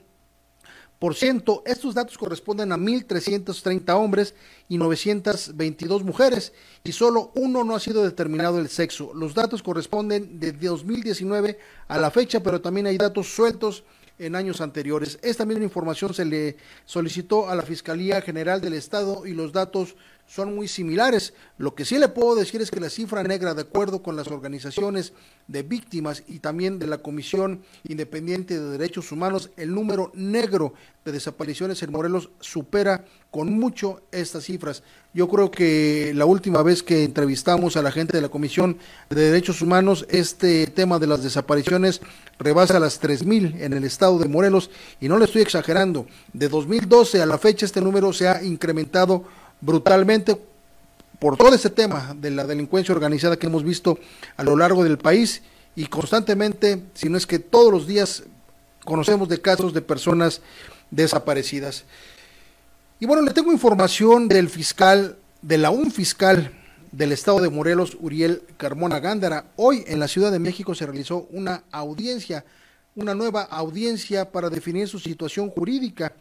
estos 1.65 1.93
datos 1.93 2.17
corresponden 2.17 2.71
a 2.71 2.77
1.330 2.77 3.93
hombres 3.95 4.34
y 4.67 4.77
922 4.77 6.03
mujeres 6.03 6.53
y 6.84 6.91
solo 6.93 7.31
uno 7.36 7.63
no 7.63 7.75
ha 7.75 7.79
sido 7.79 8.03
determinado 8.03 8.60
el 8.60 8.69
sexo. 8.69 9.12
Los 9.13 9.34
datos 9.34 9.62
corresponden 9.62 10.39
de 10.39 10.51
2019 10.51 11.60
a 11.88 11.97
la 11.99 12.12
fecha, 12.12 12.41
pero 12.41 12.62
también 12.62 12.88
hay 12.88 12.97
datos 12.97 13.27
sueltos 13.27 13.84
en 14.17 14.36
años 14.36 14.62
anteriores. 14.62 15.19
Esta 15.21 15.45
misma 15.45 15.63
información 15.63 16.13
se 16.13 16.25
le 16.25 16.58
solicitó 16.86 17.49
a 17.49 17.55
la 17.55 17.63
Fiscalía 17.63 18.21
General 18.21 18.62
del 18.62 18.73
Estado 18.73 19.25
y 19.25 19.34
los 19.34 19.51
datos 19.51 19.95
son 20.27 20.55
muy 20.55 20.67
similares. 20.67 21.33
Lo 21.57 21.75
que 21.75 21.85
sí 21.85 21.97
le 21.97 22.09
puedo 22.09 22.35
decir 22.35 22.61
es 22.61 22.71
que 22.71 22.79
la 22.79 22.89
cifra 22.89 23.23
negra, 23.23 23.53
de 23.53 23.61
acuerdo 23.61 24.01
con 24.01 24.15
las 24.15 24.27
organizaciones 24.27 25.13
de 25.47 25.63
víctimas 25.63 26.23
y 26.27 26.39
también 26.39 26.79
de 26.79 26.88
la 26.88 26.97
Comisión 26.97 27.61
Independiente 27.88 28.59
de 28.59 28.69
Derechos 28.71 29.11
Humanos, 29.11 29.51
el 29.57 29.73
número 29.73 30.11
negro 30.15 30.73
de 31.05 31.11
desapariciones 31.11 31.83
en 31.83 31.91
Morelos 31.91 32.31
supera 32.39 33.05
con 33.29 33.53
mucho 33.53 34.01
estas 34.11 34.45
cifras. 34.45 34.81
Yo 35.13 35.29
creo 35.29 35.51
que 35.51 36.13
la 36.15 36.25
última 36.25 36.63
vez 36.63 36.81
que 36.81 37.03
entrevistamos 37.03 37.77
a 37.77 37.83
la 37.83 37.91
gente 37.91 38.17
de 38.17 38.21
la 38.21 38.29
Comisión 38.29 38.77
de 39.09 39.21
Derechos 39.21 39.61
Humanos, 39.61 40.05
este 40.09 40.65
tema 40.67 40.97
de 40.97 41.07
las 41.07 41.21
desapariciones 41.21 42.01
rebasa 42.39 42.79
las 42.79 42.99
3.000 43.01 43.61
en 43.61 43.73
el 43.73 43.83
estado 43.83 44.17
de 44.17 44.27
Morelos 44.27 44.71
y 44.99 45.07
no 45.07 45.19
le 45.19 45.25
estoy 45.25 45.43
exagerando. 45.43 46.07
De 46.33 46.49
2012 46.49 47.21
a 47.21 47.25
la 47.25 47.38
fecha 47.38 47.65
este 47.65 47.81
número 47.81 48.11
se 48.11 48.27
ha 48.27 48.43
incrementado 48.43 49.23
brutalmente 49.65 50.39
por 51.19 51.38
todo 51.38 51.56
ese 51.56 51.69
tema 51.69 52.15
de 52.19 52.30
la 52.30 52.45
delincuencia 52.45 52.93
organizada 52.93 53.38
que 53.38 53.47
hemos 53.47 53.63
visto 53.63 53.97
a 54.38 54.43
lo 54.43 54.56
largo 54.56 54.84
del 54.84 54.97
país 54.97 55.41
y 55.75 55.88
constantemente, 55.88 56.84
si 56.93 57.10
no 57.10 57.17
es 57.17 57.25
que 57.25 57.39
todos 57.39 57.71
los 57.71 57.88
días 57.88 58.23
conocemos 58.84 59.28
de 59.28 59.41
casos 59.41 59.73
de 59.73 59.82
personas 59.82 60.41
desaparecidas. 60.91 61.84
Y 62.99 63.08
bueno, 63.08 63.23
le 63.23 63.34
tengo 63.34 63.51
información 63.51 64.28
del 64.28 64.49
fiscal, 64.49 65.17
de 65.41 65.58
la 65.58 65.71
un 65.71 65.91
fiscal 65.91 66.51
del 66.91 67.12
estado 67.12 67.39
de 67.39 67.49
Morelos, 67.49 67.97
Uriel 67.99 68.43
Carmona 68.58 68.99
Gándara. 68.99 69.47
Hoy 69.56 69.84
en 69.88 69.99
la 69.99 70.08
Ciudad 70.08 70.32
de 70.32 70.39
México 70.39 70.75
se 70.75 70.86
realizó 70.86 71.28
una 71.32 71.63
audiencia, 71.71 72.45
una 72.95 73.15
nueva 73.15 73.41
audiencia 73.41 74.32
para 74.32 74.49
definir 74.49 74.88
su 74.88 74.99
situación 74.99 75.49
jurídica 75.49 76.13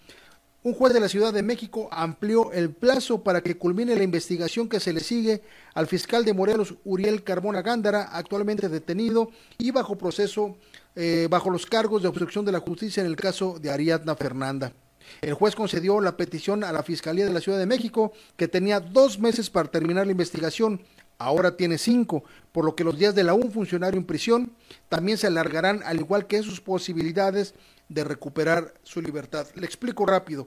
un 0.64 0.72
juez 0.72 0.94
de 0.94 1.00
la 1.00 1.10
Ciudad 1.10 1.32
de 1.32 1.42
México 1.42 1.88
amplió 1.92 2.50
el 2.52 2.70
plazo 2.70 3.22
para 3.22 3.42
que 3.42 3.58
culmine 3.58 3.96
la 3.96 4.02
investigación 4.02 4.66
que 4.66 4.80
se 4.80 4.94
le 4.94 5.00
sigue 5.00 5.42
al 5.74 5.86
fiscal 5.86 6.24
de 6.24 6.32
Morelos, 6.32 6.74
Uriel 6.84 7.22
Carbona 7.22 7.60
Gándara, 7.60 8.08
actualmente 8.10 8.70
detenido 8.70 9.30
y 9.58 9.72
bajo 9.72 9.98
proceso, 9.98 10.56
eh, 10.96 11.28
bajo 11.30 11.50
los 11.50 11.66
cargos 11.66 12.00
de 12.00 12.08
obstrucción 12.08 12.46
de 12.46 12.52
la 12.52 12.60
justicia 12.60 13.02
en 13.02 13.06
el 13.08 13.16
caso 13.16 13.58
de 13.60 13.70
Ariadna 13.70 14.16
Fernanda. 14.16 14.72
El 15.20 15.34
juez 15.34 15.54
concedió 15.54 16.00
la 16.00 16.16
petición 16.16 16.64
a 16.64 16.72
la 16.72 16.82
Fiscalía 16.82 17.26
de 17.26 17.32
la 17.34 17.40
Ciudad 17.42 17.58
de 17.58 17.66
México, 17.66 18.12
que 18.38 18.48
tenía 18.48 18.80
dos 18.80 19.18
meses 19.18 19.50
para 19.50 19.70
terminar 19.70 20.06
la 20.06 20.12
investigación, 20.12 20.80
ahora 21.18 21.56
tiene 21.56 21.78
cinco, 21.78 22.24
por 22.52 22.64
lo 22.64 22.74
que 22.74 22.84
los 22.84 22.98
días 22.98 23.14
de 23.14 23.24
la 23.24 23.34
un 23.34 23.50
funcionario 23.50 23.98
en 23.98 24.06
prisión 24.06 24.52
también 24.88 25.18
se 25.18 25.26
alargarán, 25.26 25.82
al 25.84 26.00
igual 26.00 26.26
que 26.26 26.42
sus 26.42 26.60
posibilidades 26.60 27.54
de 27.88 28.04
recuperar 28.04 28.74
su 28.82 29.00
libertad. 29.00 29.46
Le 29.54 29.66
explico 29.66 30.06
rápido. 30.06 30.46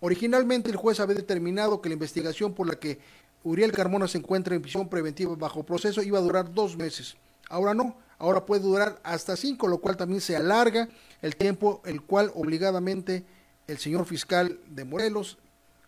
Originalmente 0.00 0.70
el 0.70 0.76
juez 0.76 1.00
había 1.00 1.16
determinado 1.16 1.80
que 1.80 1.88
la 1.88 1.94
investigación 1.94 2.54
por 2.54 2.68
la 2.68 2.76
que 2.76 2.98
Uriel 3.42 3.72
Carmona 3.72 4.08
se 4.08 4.18
encuentra 4.18 4.54
en 4.54 4.62
prisión 4.62 4.88
preventiva 4.88 5.34
bajo 5.36 5.64
proceso 5.64 6.02
iba 6.02 6.18
a 6.18 6.22
durar 6.22 6.52
dos 6.52 6.76
meses. 6.76 7.16
Ahora 7.48 7.74
no, 7.74 7.96
ahora 8.18 8.44
puede 8.46 8.62
durar 8.62 9.00
hasta 9.02 9.36
cinco, 9.36 9.68
lo 9.68 9.78
cual 9.78 9.96
también 9.96 10.20
se 10.20 10.36
alarga 10.36 10.88
el 11.22 11.36
tiempo, 11.36 11.82
el 11.84 12.02
cual 12.02 12.30
obligadamente 12.34 13.24
el 13.66 13.78
señor 13.78 14.06
fiscal 14.06 14.58
de 14.68 14.84
Morelos, 14.84 15.38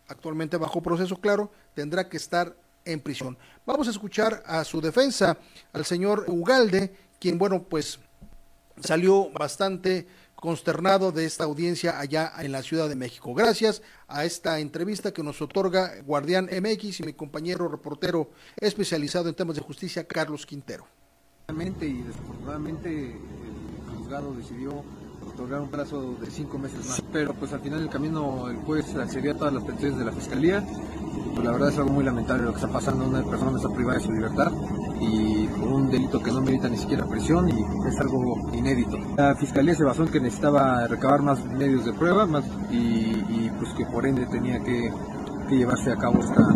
actualmente 0.09 0.57
bajo 0.57 0.83
proceso, 0.83 1.17
claro, 1.17 1.51
tendrá 1.75 2.09
que 2.09 2.17
estar 2.17 2.57
en 2.85 3.01
prisión. 3.01 3.37
Vamos 3.67 3.89
a 3.89 3.91
escuchar 3.91 4.43
a 4.47 4.65
su 4.65 4.81
defensa, 4.81 5.39
al 5.73 5.85
señor 5.85 6.25
Ugalde, 6.29 6.95
quien, 7.19 7.39
bueno, 7.39 7.63
pues 7.63 7.99
salió 8.81 9.31
bastante 9.31 10.07
consternado 10.35 11.13
de 11.13 11.27
esta 11.27 11.45
audiencia 11.45 12.01
allá 12.01 12.33
en 12.39 12.53
la 12.53 12.63
Ciudad 12.63 12.89
de 12.89 12.97
México. 12.97 13.35
Gracias 13.35 13.83
a 14.09 14.25
esta 14.25 14.59
entrevista 14.59 15.13
que 15.13 15.23
nos 15.23 15.41
otorga 15.43 16.01
Guardián 16.03 16.47
MX 16.47 17.01
y 17.01 17.03
mi 17.05 17.13
compañero 17.13 17.69
reportero 17.69 18.31
especializado 18.57 19.29
en 19.29 19.35
temas 19.35 19.57
de 19.57 19.63
justicia, 19.63 20.05
Carlos 20.05 20.47
Quintero. 20.47 20.87
Y 21.51 22.03
desafortunadamente 22.03 22.91
el 22.91 23.97
juzgado 23.97 24.33
decidió 24.35 24.83
otorgar 25.41 25.63
un 25.63 25.69
plazo 25.69 26.17
de 26.21 26.31
cinco 26.31 26.59
meses 26.59 26.87
más. 26.87 27.03
Pero 27.13 27.33
pues 27.33 27.53
al 27.53 27.61
final 27.61 27.81
del 27.81 27.89
camino 27.89 28.49
el 28.51 28.57
juez 28.59 28.95
accedió 28.97 29.33
a 29.33 29.35
todas 29.37 29.55
las 29.55 29.65
peticiones 29.65 29.99
de 29.99 30.05
la 30.05 30.13
fiscalía. 30.13 30.63
Pues 31.35 31.45
la 31.45 31.53
verdad 31.53 31.71
es 31.71 31.79
algo 31.79 31.93
muy 31.93 32.05
lamentable 32.05 32.45
lo 32.45 32.51
que 32.51 32.57
está 32.57 32.69
pasando. 32.69 33.07
Una 33.07 33.23
persona 33.23 33.57
está 33.57 33.71
privada 33.71 33.99
de 33.99 34.05
su 34.05 34.13
libertad 34.13 34.53
y 35.01 35.47
por 35.47 35.69
un 35.69 35.91
delito 35.91 36.23
que 36.23 36.31
no 36.31 36.43
merita 36.43 36.69
ni 36.69 36.77
siquiera 36.77 37.07
presión 37.07 37.49
y 37.49 37.89
es 37.89 37.99
algo 38.01 38.51
inédito. 38.53 38.99
La 39.17 39.35
fiscalía 39.35 39.75
se 39.75 39.83
basó 39.83 40.03
en 40.03 40.11
que 40.11 40.21
necesitaba 40.21 40.87
recabar 40.87 41.23
más 41.23 41.43
medios 41.47 41.87
de 41.87 41.95
prueba 41.95 42.27
más 42.27 42.45
y, 42.71 43.49
pues 43.59 43.73
que 43.79 43.87
por 43.87 44.07
ende 44.07 44.27
tenía 44.27 44.61
que, 44.61 44.93
llevarse 45.51 45.91
a 45.91 45.97
cabo 45.97 46.21
esta, 46.21 46.55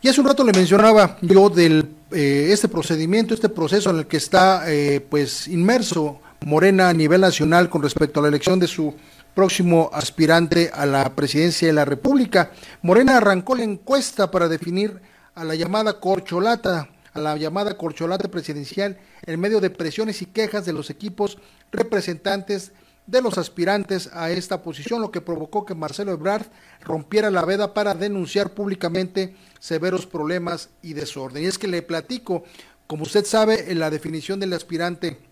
y 0.00 0.08
hace 0.08 0.20
un 0.20 0.26
rato 0.26 0.42
le 0.42 0.50
mencionaba 0.52 1.16
yo 1.22 1.48
del 1.48 1.88
eh, 2.10 2.48
este 2.50 2.66
procedimiento, 2.66 3.34
este 3.34 3.48
proceso 3.48 3.90
en 3.90 3.98
el 3.98 4.06
que 4.08 4.16
está 4.16 4.64
eh, 4.66 5.06
pues 5.08 5.46
inmerso 5.46 6.21
Morena 6.44 6.88
a 6.88 6.92
nivel 6.92 7.20
nacional 7.20 7.68
con 7.68 7.82
respecto 7.82 8.18
a 8.18 8.22
la 8.24 8.28
elección 8.28 8.58
de 8.58 8.66
su 8.66 8.94
próximo 9.34 9.90
aspirante 9.92 10.70
a 10.74 10.86
la 10.86 11.14
presidencia 11.14 11.68
de 11.68 11.74
la 11.74 11.84
República. 11.84 12.50
Morena 12.82 13.18
arrancó 13.18 13.54
la 13.54 13.62
encuesta 13.62 14.30
para 14.30 14.48
definir 14.48 15.00
a 15.34 15.44
la 15.44 15.54
llamada 15.54 16.00
corcholata, 16.00 16.88
a 17.14 17.20
la 17.20 17.36
llamada 17.36 17.76
corcholata 17.76 18.28
presidencial 18.28 18.98
en 19.24 19.40
medio 19.40 19.60
de 19.60 19.70
presiones 19.70 20.20
y 20.20 20.26
quejas 20.26 20.66
de 20.66 20.72
los 20.72 20.90
equipos 20.90 21.38
representantes 21.70 22.72
de 23.06 23.22
los 23.22 23.38
aspirantes 23.38 24.10
a 24.12 24.30
esta 24.30 24.62
posición, 24.62 25.00
lo 25.00 25.10
que 25.10 25.20
provocó 25.20 25.64
que 25.64 25.74
Marcelo 25.74 26.12
Ebrard 26.12 26.46
rompiera 26.80 27.30
la 27.30 27.44
veda 27.44 27.72
para 27.72 27.94
denunciar 27.94 28.50
públicamente 28.50 29.36
severos 29.60 30.06
problemas 30.06 30.70
y 30.82 30.94
desorden. 30.94 31.44
Y 31.44 31.46
es 31.46 31.58
que 31.58 31.68
le 31.68 31.82
platico, 31.82 32.44
como 32.86 33.04
usted 33.04 33.24
sabe, 33.24 33.74
la 33.74 33.90
definición 33.90 34.40
del 34.40 34.52
aspirante 34.52 35.31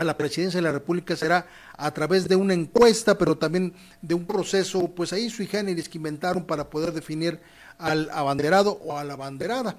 a 0.00 0.04
la 0.04 0.16
presidencia 0.16 0.56
de 0.56 0.62
la 0.62 0.72
República 0.72 1.14
será 1.14 1.46
a 1.76 1.90
través 1.90 2.26
de 2.26 2.34
una 2.34 2.54
encuesta, 2.54 3.18
pero 3.18 3.36
también 3.36 3.74
de 4.00 4.14
un 4.14 4.24
proceso, 4.24 4.88
pues 4.88 5.12
ahí 5.12 5.28
sui 5.28 5.46
generis 5.46 5.90
que 5.90 5.98
inventaron 5.98 6.46
para 6.46 6.70
poder 6.70 6.92
definir 6.92 7.38
al 7.76 8.08
abanderado 8.08 8.80
o 8.82 8.96
a 8.96 9.04
la 9.04 9.12
abanderada. 9.12 9.76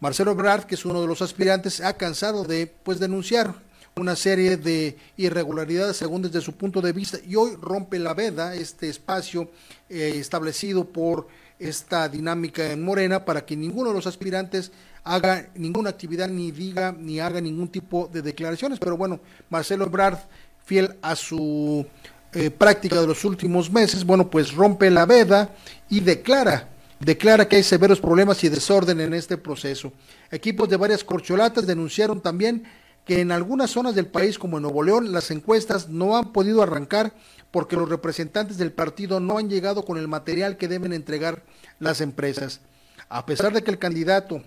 Marcelo 0.00 0.30
Ebrard, 0.30 0.64
que 0.64 0.76
es 0.76 0.86
uno 0.86 1.02
de 1.02 1.06
los 1.06 1.20
aspirantes, 1.20 1.82
ha 1.82 1.92
cansado 1.92 2.44
de 2.44 2.72
pues 2.84 2.98
denunciar 2.98 3.54
una 3.96 4.16
serie 4.16 4.56
de 4.56 4.96
irregularidades 5.18 5.98
según 5.98 6.22
desde 6.22 6.40
su 6.40 6.54
punto 6.54 6.80
de 6.80 6.92
vista 6.92 7.18
y 7.22 7.36
hoy 7.36 7.54
rompe 7.60 7.98
la 7.98 8.14
veda 8.14 8.54
este 8.54 8.88
espacio 8.88 9.50
eh, 9.90 10.14
establecido 10.16 10.86
por 10.86 11.28
esta 11.58 12.08
dinámica 12.08 12.72
en 12.72 12.82
Morena 12.82 13.26
para 13.26 13.44
que 13.44 13.56
ninguno 13.56 13.90
de 13.90 13.94
los 13.96 14.06
aspirantes 14.06 14.72
haga 15.04 15.48
ninguna 15.54 15.90
actividad 15.90 16.28
ni 16.28 16.50
diga 16.50 16.92
ni 16.98 17.20
haga 17.20 17.40
ningún 17.40 17.68
tipo 17.68 18.08
de 18.12 18.22
declaraciones. 18.22 18.78
Pero 18.78 18.96
bueno, 18.96 19.20
Marcelo 19.50 19.84
Ebrard, 19.84 20.18
fiel 20.64 20.96
a 21.02 21.14
su 21.14 21.86
eh, 22.32 22.50
práctica 22.50 23.00
de 23.00 23.06
los 23.06 23.24
últimos 23.24 23.70
meses, 23.70 24.04
bueno, 24.04 24.28
pues 24.28 24.52
rompe 24.52 24.90
la 24.90 25.06
veda 25.06 25.54
y 25.88 26.00
declara 26.00 26.70
declara 27.04 27.48
que 27.48 27.56
hay 27.56 27.62
severos 27.62 28.00
problemas 28.00 28.42
y 28.44 28.48
desorden 28.48 29.00
en 29.00 29.14
este 29.14 29.36
proceso. 29.36 29.92
Equipos 30.30 30.68
de 30.68 30.76
varias 30.76 31.04
corcholatas 31.04 31.66
denunciaron 31.66 32.20
también 32.20 32.64
que 33.04 33.20
en 33.20 33.32
algunas 33.32 33.70
zonas 33.70 33.94
del 33.94 34.06
país, 34.06 34.38
como 34.38 34.56
en 34.56 34.62
Nuevo 34.62 34.82
León, 34.82 35.12
las 35.12 35.30
encuestas 35.30 35.88
no 35.88 36.16
han 36.16 36.32
podido 36.32 36.62
arrancar 36.62 37.12
porque 37.50 37.76
los 37.76 37.88
representantes 37.88 38.56
del 38.56 38.72
partido 38.72 39.20
no 39.20 39.38
han 39.38 39.50
llegado 39.50 39.84
con 39.84 39.98
el 39.98 40.08
material 40.08 40.56
que 40.56 40.68
deben 40.68 40.92
entregar 40.92 41.42
las 41.78 42.00
empresas. 42.00 42.60
A 43.08 43.26
pesar 43.26 43.52
de 43.52 43.62
que 43.62 43.70
el 43.70 43.78
candidato, 43.78 44.42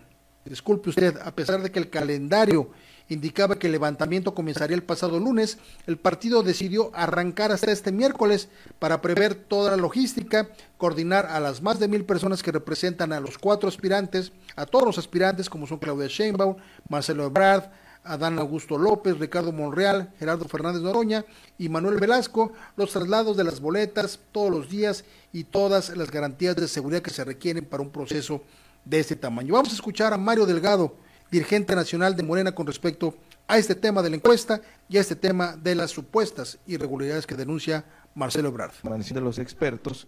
disculpe 0.50 0.90
usted, 0.90 1.18
a 1.18 1.36
pesar 1.36 1.62
de 1.62 1.72
que 1.72 1.80
el 1.80 1.90
calendario 1.90 2.70
indicaba 3.10 3.58
que 3.58 3.68
el 3.68 3.74
levantamiento 3.74 4.34
comenzaría 4.34 4.76
el 4.76 4.84
pasado 4.84 5.20
lunes, 5.20 5.58
el 5.86 5.98
partido 5.98 6.44
decidió 6.44 6.92
arrancar 6.94 7.52
hasta 7.52 7.72
este 7.72 7.92
miércoles 7.92 8.50
para 8.80 9.02
prever 9.02 9.36
toda 9.36 9.72
la 9.72 9.78
logística, 9.78 10.50
coordinar 10.78 11.26
a 11.28 11.40
las 11.40 11.62
más 11.62 11.80
de 11.80 11.88
mil 11.88 12.06
personas 12.06 12.44
que 12.44 12.52
representan 12.52 13.14
a 13.14 13.20
los 13.20 13.38
cuatro 13.38 13.70
aspirantes, 13.70 14.32
a 14.56 14.66
todos 14.66 14.86
los 14.86 14.98
aspirantes 14.98 15.50
como 15.50 15.68
son 15.68 15.80
Claudia 15.80 16.08
Sheinbaum, 16.08 16.58
Marcelo 16.90 17.26
Ebrard, 17.26 17.72
Adán 18.04 18.40
Augusto 18.40 18.78
López, 18.78 19.20
Ricardo 19.20 19.52
Monreal, 19.52 20.14
Gerardo 20.18 20.46
Fernández 20.46 20.82
Noroña 20.82 21.26
y 21.58 21.68
Manuel 21.70 22.00
Velasco, 22.00 22.54
los 22.78 22.92
traslados 22.92 23.36
de 23.36 23.44
las 23.44 23.60
boletas 23.60 24.20
todos 24.32 24.50
los 24.50 24.70
días 24.70 25.04
y 25.34 25.44
todas 25.44 25.96
las 25.96 26.10
garantías 26.10 26.56
de 26.56 26.68
seguridad 26.68 27.02
que 27.02 27.10
se 27.10 27.26
requieren 27.26 27.66
para 27.66 27.84
un 27.84 27.90
proceso 27.90 28.42
de 28.90 29.00
este 29.00 29.16
tamaño. 29.16 29.54
Vamos 29.54 29.72
a 29.72 29.76
escuchar 29.76 30.14
a 30.14 30.18
Mario 30.18 30.46
Delgado, 30.46 30.96
dirigente 31.30 31.76
nacional 31.76 32.16
de 32.16 32.24
Morena, 32.24 32.54
con 32.54 32.66
respecto 32.66 33.16
a 33.48 33.58
este 33.58 33.76
tema 33.76 34.02
de 34.02 34.10
la 34.10 34.16
encuesta 34.16 34.62
y 34.90 34.98
a 34.98 35.02
este 35.02 35.16
tema 35.16 35.58
de 35.58 35.76
las 35.76 35.92
supuestas 35.92 36.60
irregularidades 36.68 37.28
que 37.28 37.36
denuncia 37.36 37.86
Marcelo 38.16 38.50
Ebrard. 38.50 38.72
de 38.82 39.22
los 39.22 39.40
expertos 39.40 40.08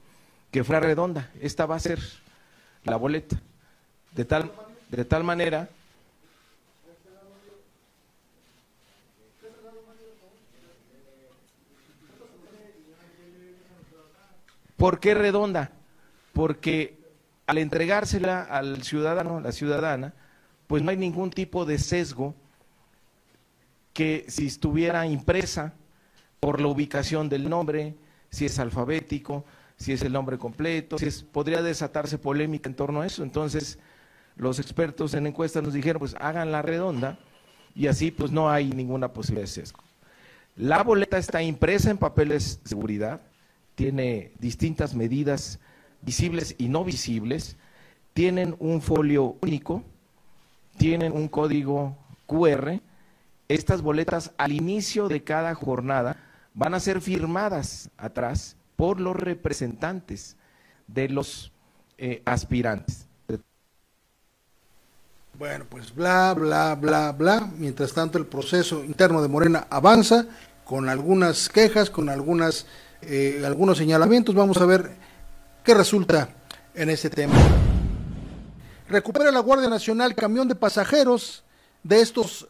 que 0.52 0.64
fuera 0.64 0.80
redonda. 0.80 1.32
Esta 1.42 1.66
va 1.66 1.76
a 1.76 1.80
ser 1.80 2.00
la 2.84 2.96
boleta. 2.96 3.42
De 4.14 4.26
tal, 4.26 4.52
de 4.90 5.06
tal 5.06 5.24
manera 5.24 5.70
¿Por 14.78 15.02
qué 15.02 15.14
redonda? 15.14 15.72
Porque 16.32 16.99
al 17.50 17.58
entregársela 17.58 18.44
al 18.44 18.84
ciudadano, 18.84 19.40
la 19.40 19.52
ciudadana, 19.52 20.14
pues 20.68 20.84
no 20.84 20.92
hay 20.92 20.98
ningún 20.98 21.32
tipo 21.32 21.66
de 21.66 21.80
sesgo 21.80 22.36
que 23.92 24.26
si 24.28 24.46
estuviera 24.46 25.08
impresa 25.08 25.74
por 26.40 26.62
la 26.62 26.68
ubicación 26.68 27.28
del 27.28 27.50
nombre, 27.50 27.96
si 28.30 28.46
es 28.46 28.60
alfabético, 28.60 29.46
si 29.78 29.94
es 29.94 30.04
el 30.04 30.14
nombre 30.14 30.38
completo, 30.38 31.00
si 31.00 31.10
podría 31.24 31.64
desatarse 31.64 32.20
polémica 32.20 32.70
en 32.70 32.76
torno 32.76 33.02
a 33.02 33.08
eso. 33.08 33.24
Entonces, 33.24 33.80
los 34.36 34.60
expertos 34.60 35.16
en 35.16 35.26
encuestas 35.26 35.64
nos 35.64 35.74
dijeron, 35.74 36.02
pues 36.02 36.16
hagan 36.20 36.52
la 36.52 36.62
redonda 36.62 37.18
y 37.74 37.88
así 37.88 38.12
pues 38.12 38.30
no 38.30 38.52
hay 38.52 38.70
ninguna 38.70 39.12
posibilidad 39.12 39.48
de 39.48 39.52
sesgo. 39.52 39.80
La 40.56 40.84
boleta 40.84 41.18
está 41.18 41.42
impresa 41.42 41.90
en 41.90 41.98
papeles 41.98 42.62
de 42.62 42.70
seguridad, 42.70 43.22
tiene 43.74 44.34
distintas 44.38 44.94
medidas 44.94 45.60
visibles 46.02 46.56
y 46.58 46.70
no 46.70 46.84
visibles, 46.84 47.58
tienen 48.14 48.56
un 48.60 48.82
folio 48.82 49.38
único, 49.42 49.84
tienen 50.78 51.14
un 51.14 51.28
código 51.28 51.98
QR. 52.26 52.82
Estas 53.48 53.82
boletas 53.82 54.32
al 54.38 54.52
inicio 54.52 55.08
de 55.08 55.24
cada 55.24 55.56
jornada 55.56 56.18
van 56.54 56.74
a 56.74 56.80
ser 56.80 57.02
firmadas 57.02 57.90
atrás 57.98 58.56
por 58.76 59.00
los 59.00 59.16
representantes 59.16 60.38
de 60.88 61.10
los 61.10 61.52
eh, 61.98 62.22
aspirantes. 62.26 63.08
Bueno, 65.38 65.66
pues 65.70 65.96
bla, 65.96 66.34
bla, 66.34 66.76
bla, 66.76 67.14
bla. 67.14 67.50
Mientras 67.58 67.94
tanto, 67.94 68.18
el 68.18 68.26
proceso 68.26 68.84
interno 68.84 69.22
de 69.22 69.30
Morena 69.30 69.68
avanza 69.70 70.26
con 70.66 70.90
algunas 70.90 71.48
quejas, 71.48 71.90
con 71.90 72.10
algunas 72.10 72.66
eh, 73.02 73.42
algunos 73.46 73.78
señalamientos. 73.78 74.36
Vamos 74.36 74.58
a 74.58 74.66
ver 74.66 74.92
qué 75.70 75.76
resulta 75.76 76.28
en 76.74 76.90
este 76.90 77.12
tema. 77.12 77.36
Recupera 78.88 79.30
la 79.30 79.40
Guardia 79.40 79.70
Nacional 79.70 80.16
camión 80.16 80.48
de 80.48 80.56
pasajeros 80.56 81.44
de 81.84 82.02
estos 82.02 82.48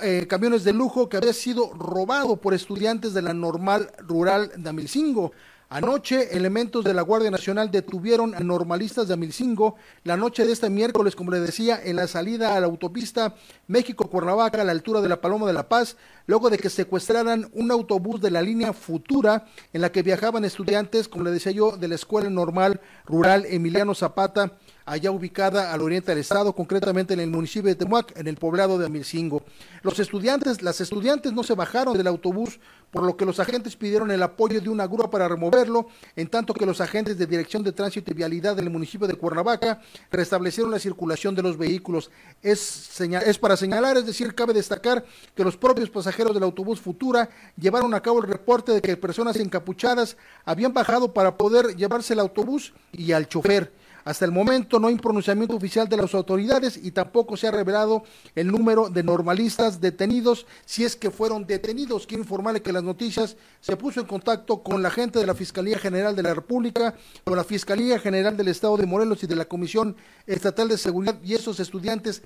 eh, 0.00 0.26
camiones 0.26 0.64
de 0.64 0.72
lujo 0.72 1.10
que 1.10 1.18
había 1.18 1.34
sido 1.34 1.74
robado 1.74 2.38
por 2.38 2.54
estudiantes 2.54 3.12
de 3.12 3.20
la 3.20 3.34
normal 3.34 3.92
rural 3.98 4.50
de 4.56 4.70
Amilcingo. 4.70 5.32
Anoche, 5.74 6.36
elementos 6.36 6.84
de 6.84 6.94
la 6.94 7.02
Guardia 7.02 7.32
Nacional 7.32 7.68
detuvieron 7.68 8.32
a 8.36 8.38
normalistas 8.38 9.08
de 9.08 9.14
Amilcingo 9.14 9.74
la 10.04 10.16
noche 10.16 10.46
de 10.46 10.52
este 10.52 10.70
miércoles, 10.70 11.16
como 11.16 11.32
le 11.32 11.40
decía, 11.40 11.80
en 11.82 11.96
la 11.96 12.06
salida 12.06 12.54
a 12.54 12.60
la 12.60 12.66
autopista 12.66 13.34
México-Cuernavaca 13.66 14.60
a 14.60 14.64
la 14.64 14.70
altura 14.70 15.00
de 15.00 15.08
la 15.08 15.20
Paloma 15.20 15.48
de 15.48 15.52
la 15.52 15.68
Paz, 15.68 15.96
luego 16.28 16.48
de 16.48 16.58
que 16.58 16.70
secuestraran 16.70 17.50
un 17.54 17.72
autobús 17.72 18.20
de 18.20 18.30
la 18.30 18.40
línea 18.40 18.72
Futura 18.72 19.46
en 19.72 19.80
la 19.80 19.90
que 19.90 20.04
viajaban 20.04 20.44
estudiantes, 20.44 21.08
como 21.08 21.24
le 21.24 21.32
decía 21.32 21.50
yo, 21.50 21.76
de 21.76 21.88
la 21.88 21.96
Escuela 21.96 22.30
Normal 22.30 22.80
Rural 23.04 23.44
Emiliano 23.44 23.96
Zapata 23.96 24.52
allá 24.86 25.10
ubicada 25.10 25.72
al 25.72 25.80
oriente 25.80 26.10
del 26.10 26.20
estado, 26.20 26.54
concretamente 26.54 27.14
en 27.14 27.20
el 27.20 27.30
municipio 27.30 27.68
de 27.68 27.74
Temuac, 27.74 28.16
en 28.18 28.26
el 28.26 28.36
poblado 28.36 28.78
de 28.78 28.86
Amilcingo. 28.86 29.42
Los 29.82 29.98
estudiantes, 29.98 30.62
las 30.62 30.80
estudiantes 30.80 31.32
no 31.32 31.42
se 31.42 31.54
bajaron 31.54 31.96
del 31.96 32.06
autobús, 32.06 32.60
por 32.90 33.02
lo 33.02 33.16
que 33.16 33.24
los 33.24 33.40
agentes 33.40 33.76
pidieron 33.76 34.10
el 34.10 34.22
apoyo 34.22 34.60
de 34.60 34.68
una 34.68 34.86
grúa 34.86 35.10
para 35.10 35.26
removerlo, 35.26 35.88
en 36.14 36.28
tanto 36.28 36.54
que 36.54 36.66
los 36.66 36.80
agentes 36.80 37.18
de 37.18 37.26
Dirección 37.26 37.62
de 37.62 37.72
Tránsito 37.72 38.10
y 38.10 38.14
Vialidad 38.14 38.54
del 38.54 38.70
municipio 38.70 39.06
de 39.06 39.14
Cuernavaca 39.14 39.80
restablecieron 40.12 40.70
la 40.70 40.78
circulación 40.78 41.34
de 41.34 41.42
los 41.42 41.56
vehículos. 41.56 42.10
Es, 42.42 43.00
es 43.00 43.38
para 43.38 43.56
señalar, 43.56 43.96
es 43.96 44.06
decir, 44.06 44.34
cabe 44.34 44.52
destacar 44.52 45.04
que 45.34 45.44
los 45.44 45.56
propios 45.56 45.90
pasajeros 45.90 46.34
del 46.34 46.44
autobús 46.44 46.80
Futura 46.80 47.30
llevaron 47.58 47.94
a 47.94 48.00
cabo 48.00 48.20
el 48.20 48.28
reporte 48.28 48.72
de 48.72 48.80
que 48.80 48.96
personas 48.96 49.36
encapuchadas 49.36 50.16
habían 50.44 50.72
bajado 50.72 51.12
para 51.12 51.36
poder 51.36 51.74
llevarse 51.76 52.12
el 52.12 52.20
autobús 52.20 52.74
y 52.92 53.12
al 53.12 53.28
chofer. 53.28 53.83
Hasta 54.04 54.26
el 54.26 54.32
momento 54.32 54.78
no 54.78 54.88
hay 54.88 54.96
pronunciamiento 54.96 55.56
oficial 55.56 55.88
de 55.88 55.96
las 55.96 56.14
autoridades 56.14 56.78
y 56.82 56.90
tampoco 56.90 57.36
se 57.38 57.48
ha 57.48 57.50
revelado 57.50 58.04
el 58.34 58.48
número 58.48 58.90
de 58.90 59.02
normalistas 59.02 59.80
detenidos, 59.80 60.46
si 60.66 60.84
es 60.84 60.94
que 60.94 61.10
fueron 61.10 61.46
detenidos. 61.46 62.06
Quiero 62.06 62.22
informarle 62.22 62.60
que 62.60 62.72
las 62.72 62.82
noticias 62.82 63.36
se 63.60 63.76
puso 63.76 64.00
en 64.00 64.06
contacto 64.06 64.62
con 64.62 64.82
la 64.82 64.90
gente 64.90 65.18
de 65.18 65.26
la 65.26 65.34
Fiscalía 65.34 65.78
General 65.78 66.14
de 66.14 66.22
la 66.22 66.34
República, 66.34 66.94
con 67.24 67.36
la 67.36 67.44
Fiscalía 67.44 67.98
General 67.98 68.36
del 68.36 68.48
Estado 68.48 68.76
de 68.76 68.86
Morelos 68.86 69.22
y 69.22 69.26
de 69.26 69.36
la 69.36 69.46
Comisión 69.46 69.96
Estatal 70.26 70.68
de 70.68 70.76
Seguridad 70.76 71.16
y 71.22 71.32
esos 71.32 71.58
estudiantes 71.58 72.22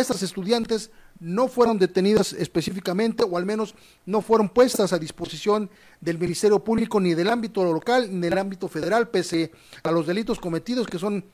estas 0.00 0.22
estudiantes 0.22 0.90
no 1.18 1.48
fueron 1.48 1.78
detenidas 1.78 2.32
específicamente 2.32 3.24
o 3.24 3.36
al 3.36 3.46
menos 3.46 3.74
no 4.04 4.20
fueron 4.20 4.48
puestas 4.48 4.92
a 4.92 4.98
disposición 4.98 5.70
del 6.00 6.18
Ministerio 6.18 6.62
Público 6.62 7.00
ni 7.00 7.14
del 7.14 7.28
ámbito 7.28 7.64
local 7.64 8.08
ni 8.10 8.20
del 8.20 8.38
ámbito 8.38 8.68
federal, 8.68 9.08
pese 9.08 9.52
a 9.82 9.90
los 9.90 10.06
delitos 10.06 10.38
cometidos 10.38 10.86
que 10.86 10.98
son 10.98 11.24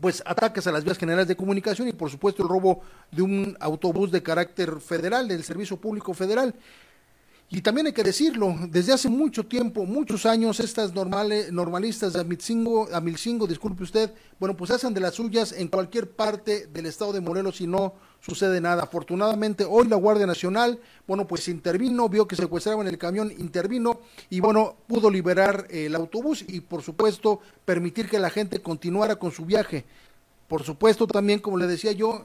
pues 0.00 0.22
ataques 0.26 0.66
a 0.66 0.72
las 0.72 0.84
vías 0.84 0.98
generales 0.98 1.28
de 1.28 1.36
comunicación 1.36 1.88
y 1.88 1.92
por 1.92 2.10
supuesto 2.10 2.42
el 2.42 2.48
robo 2.48 2.80
de 3.10 3.22
un 3.22 3.56
autobús 3.60 4.10
de 4.10 4.22
carácter 4.22 4.80
federal 4.80 5.28
del 5.28 5.44
Servicio 5.44 5.76
Público 5.76 6.14
Federal. 6.14 6.54
Y 7.54 7.60
también 7.60 7.86
hay 7.86 7.92
que 7.92 8.02
decirlo, 8.02 8.56
desde 8.70 8.94
hace 8.94 9.10
mucho 9.10 9.44
tiempo, 9.44 9.84
muchos 9.84 10.24
años, 10.24 10.58
estas 10.58 10.94
normales, 10.94 11.52
normalistas 11.52 12.14
de 12.14 12.20
Amilcingo, 12.22 12.88
Amilcingo, 12.90 13.46
disculpe 13.46 13.82
usted, 13.82 14.10
bueno, 14.40 14.56
pues 14.56 14.70
hacen 14.70 14.94
de 14.94 15.00
las 15.00 15.16
suyas 15.16 15.52
en 15.52 15.68
cualquier 15.68 16.12
parte 16.12 16.68
del 16.68 16.86
estado 16.86 17.12
de 17.12 17.20
Morelos 17.20 17.60
y 17.60 17.66
no 17.66 17.92
sucede 18.20 18.58
nada. 18.58 18.84
Afortunadamente, 18.84 19.66
hoy 19.68 19.86
la 19.86 19.96
Guardia 19.96 20.24
Nacional, 20.24 20.80
bueno, 21.06 21.26
pues 21.26 21.46
intervino, 21.46 22.08
vio 22.08 22.26
que 22.26 22.36
secuestraban 22.36 22.86
el 22.86 22.96
camión, 22.96 23.30
intervino 23.30 24.00
y 24.30 24.40
bueno, 24.40 24.76
pudo 24.86 25.10
liberar 25.10 25.66
el 25.68 25.94
autobús 25.94 26.42
y 26.48 26.60
por 26.60 26.80
supuesto 26.80 27.40
permitir 27.66 28.08
que 28.08 28.18
la 28.18 28.30
gente 28.30 28.62
continuara 28.62 29.16
con 29.16 29.30
su 29.30 29.44
viaje. 29.44 29.84
Por 30.48 30.62
supuesto 30.62 31.06
también, 31.06 31.38
como 31.38 31.58
le 31.58 31.66
decía 31.66 31.92
yo, 31.92 32.24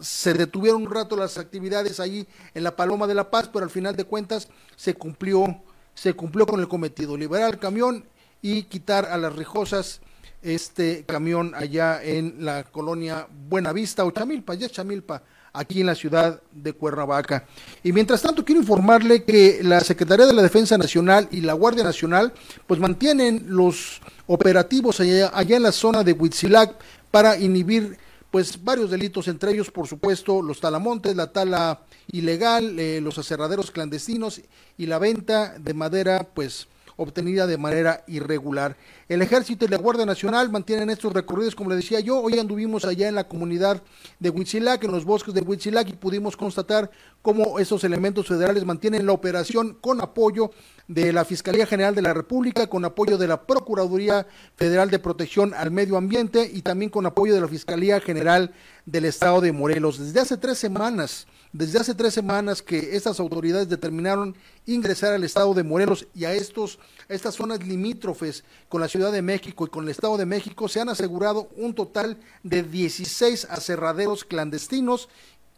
se 0.00 0.34
detuvieron 0.34 0.82
un 0.82 0.90
rato 0.90 1.16
las 1.16 1.38
actividades 1.38 2.00
ahí 2.00 2.26
en 2.54 2.64
la 2.64 2.76
Paloma 2.76 3.06
de 3.06 3.14
la 3.14 3.30
Paz, 3.30 3.48
pero 3.52 3.64
al 3.64 3.70
final 3.70 3.96
de 3.96 4.04
cuentas 4.04 4.48
se 4.76 4.94
cumplió, 4.94 5.62
se 5.94 6.14
cumplió 6.14 6.46
con 6.46 6.60
el 6.60 6.68
cometido, 6.68 7.16
liberar 7.16 7.54
el 7.54 7.58
camión 7.58 8.04
y 8.40 8.64
quitar 8.64 9.06
a 9.06 9.18
las 9.18 9.36
rijosas 9.36 10.00
este 10.42 11.04
camión 11.04 11.54
allá 11.54 12.02
en 12.02 12.44
la 12.44 12.64
colonia 12.64 13.28
Buenavista 13.48 14.04
o 14.04 14.10
Chamilpa, 14.10 14.54
ya 14.54 14.68
Chamilpa, 14.68 15.22
aquí 15.52 15.80
en 15.80 15.86
la 15.86 15.94
ciudad 15.94 16.42
de 16.50 16.72
Cuernavaca. 16.72 17.46
Y 17.82 17.92
mientras 17.92 18.22
tanto 18.22 18.44
quiero 18.44 18.60
informarle 18.60 19.24
que 19.24 19.60
la 19.62 19.80
Secretaría 19.80 20.26
de 20.26 20.32
la 20.32 20.42
Defensa 20.42 20.76
Nacional 20.76 21.28
y 21.30 21.42
la 21.42 21.52
Guardia 21.52 21.84
Nacional 21.84 22.32
pues 22.66 22.80
mantienen 22.80 23.44
los 23.46 24.00
operativos 24.26 24.98
allá, 25.00 25.30
allá 25.32 25.56
en 25.56 25.62
la 25.62 25.72
zona 25.72 26.02
de 26.02 26.12
Huitzilac 26.12 26.74
para 27.10 27.38
inhibir 27.38 27.98
pues 28.32 28.64
varios 28.64 28.90
delitos, 28.90 29.28
entre 29.28 29.52
ellos, 29.52 29.70
por 29.70 29.86
supuesto, 29.86 30.40
los 30.40 30.58
talamontes, 30.58 31.14
la 31.14 31.32
tala 31.32 31.82
ilegal, 32.10 32.78
eh, 32.80 32.98
los 33.02 33.18
aserraderos 33.18 33.70
clandestinos 33.70 34.40
y 34.78 34.86
la 34.86 34.98
venta 34.98 35.58
de 35.58 35.74
madera, 35.74 36.26
pues 36.34 36.66
obtenida 36.96 37.46
de 37.46 37.58
manera 37.58 38.04
irregular. 38.06 38.78
El 39.12 39.20
Ejército 39.20 39.66
y 39.66 39.68
la 39.68 39.76
Guardia 39.76 40.06
Nacional 40.06 40.50
mantienen 40.50 40.88
estos 40.88 41.12
recorridos, 41.12 41.54
como 41.54 41.68
le 41.68 41.76
decía 41.76 42.00
yo, 42.00 42.18
hoy 42.18 42.38
anduvimos 42.38 42.86
allá 42.86 43.08
en 43.08 43.14
la 43.14 43.28
comunidad 43.28 43.82
de 44.18 44.30
Huitzilac, 44.30 44.82
en 44.84 44.90
los 44.90 45.04
bosques 45.04 45.34
de 45.34 45.42
Huitzilac, 45.42 45.86
y 45.90 45.92
pudimos 45.92 46.34
constatar 46.34 46.90
cómo 47.20 47.58
esos 47.58 47.84
elementos 47.84 48.26
federales 48.26 48.64
mantienen 48.64 49.04
la 49.04 49.12
operación 49.12 49.76
con 49.78 50.00
apoyo 50.00 50.50
de 50.88 51.12
la 51.12 51.26
Fiscalía 51.26 51.66
General 51.66 51.94
de 51.94 52.00
la 52.00 52.14
República, 52.14 52.68
con 52.68 52.86
apoyo 52.86 53.18
de 53.18 53.28
la 53.28 53.42
Procuraduría 53.42 54.26
Federal 54.56 54.88
de 54.88 54.98
Protección 54.98 55.52
al 55.52 55.70
Medio 55.70 55.98
Ambiente 55.98 56.50
y 56.50 56.62
también 56.62 56.90
con 56.90 57.04
apoyo 57.04 57.34
de 57.34 57.42
la 57.42 57.48
Fiscalía 57.48 58.00
General 58.00 58.54
del 58.86 59.04
Estado 59.04 59.42
de 59.42 59.52
Morelos. 59.52 59.98
Desde 59.98 60.20
hace 60.20 60.36
tres 60.38 60.56
semanas, 60.56 61.26
desde 61.52 61.78
hace 61.78 61.94
tres 61.94 62.14
semanas 62.14 62.62
que 62.62 62.96
estas 62.96 63.20
autoridades 63.20 63.68
determinaron 63.68 64.34
ingresar 64.64 65.12
al 65.12 65.24
Estado 65.24 65.52
de 65.54 65.62
Morelos 65.62 66.06
y 66.14 66.24
a 66.24 66.32
estos, 66.32 66.78
a 67.08 67.14
estas 67.14 67.34
zonas 67.34 67.64
limítrofes 67.66 68.42
con 68.68 68.80
la 68.80 68.88
Ciudad 68.88 69.01
de 69.10 69.22
México 69.22 69.66
y 69.66 69.68
con 69.68 69.84
el 69.84 69.90
Estado 69.90 70.16
de 70.16 70.26
México, 70.26 70.68
se 70.68 70.80
han 70.80 70.88
asegurado 70.88 71.48
un 71.56 71.74
total 71.74 72.18
de 72.42 72.62
16 72.62 73.46
aserraderos 73.46 74.24
clandestinos 74.24 75.08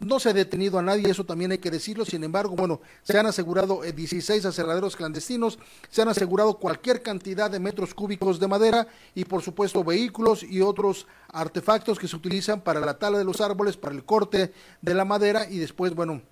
no 0.00 0.18
se 0.18 0.28
ha 0.28 0.32
detenido 0.32 0.78
a 0.78 0.82
nadie, 0.82 1.10
eso 1.10 1.24
también 1.24 1.52
hay 1.52 1.58
que 1.58 1.70
decirlo. 1.70 2.04
Sin 2.04 2.24
embargo, 2.24 2.56
bueno, 2.56 2.80
se 3.02 3.18
han 3.18 3.26
asegurado 3.26 3.82
16 3.82 4.44
eh, 4.44 4.48
aserraderos 4.48 4.96
clandestinos, 4.96 5.58
se 5.88 6.02
han 6.02 6.08
asegurado 6.08 6.58
cualquier 6.58 7.02
cantidad 7.02 7.50
de 7.50 7.60
metros 7.60 7.94
cúbicos 7.94 8.40
de 8.40 8.48
madera 8.48 8.88
y, 9.14 9.24
por 9.24 9.42
supuesto, 9.42 9.84
vehículos 9.84 10.42
y 10.42 10.60
otros 10.60 11.06
artefactos 11.28 11.98
que 11.98 12.08
se 12.08 12.16
utilizan 12.16 12.60
para 12.60 12.80
la 12.80 12.98
tala 12.98 13.18
de 13.18 13.24
los 13.24 13.40
árboles, 13.40 13.76
para 13.76 13.94
el 13.94 14.04
corte 14.04 14.52
de 14.82 14.94
la 14.94 15.04
madera 15.04 15.48
y 15.48 15.58
después, 15.58 15.94
bueno, 15.94 16.22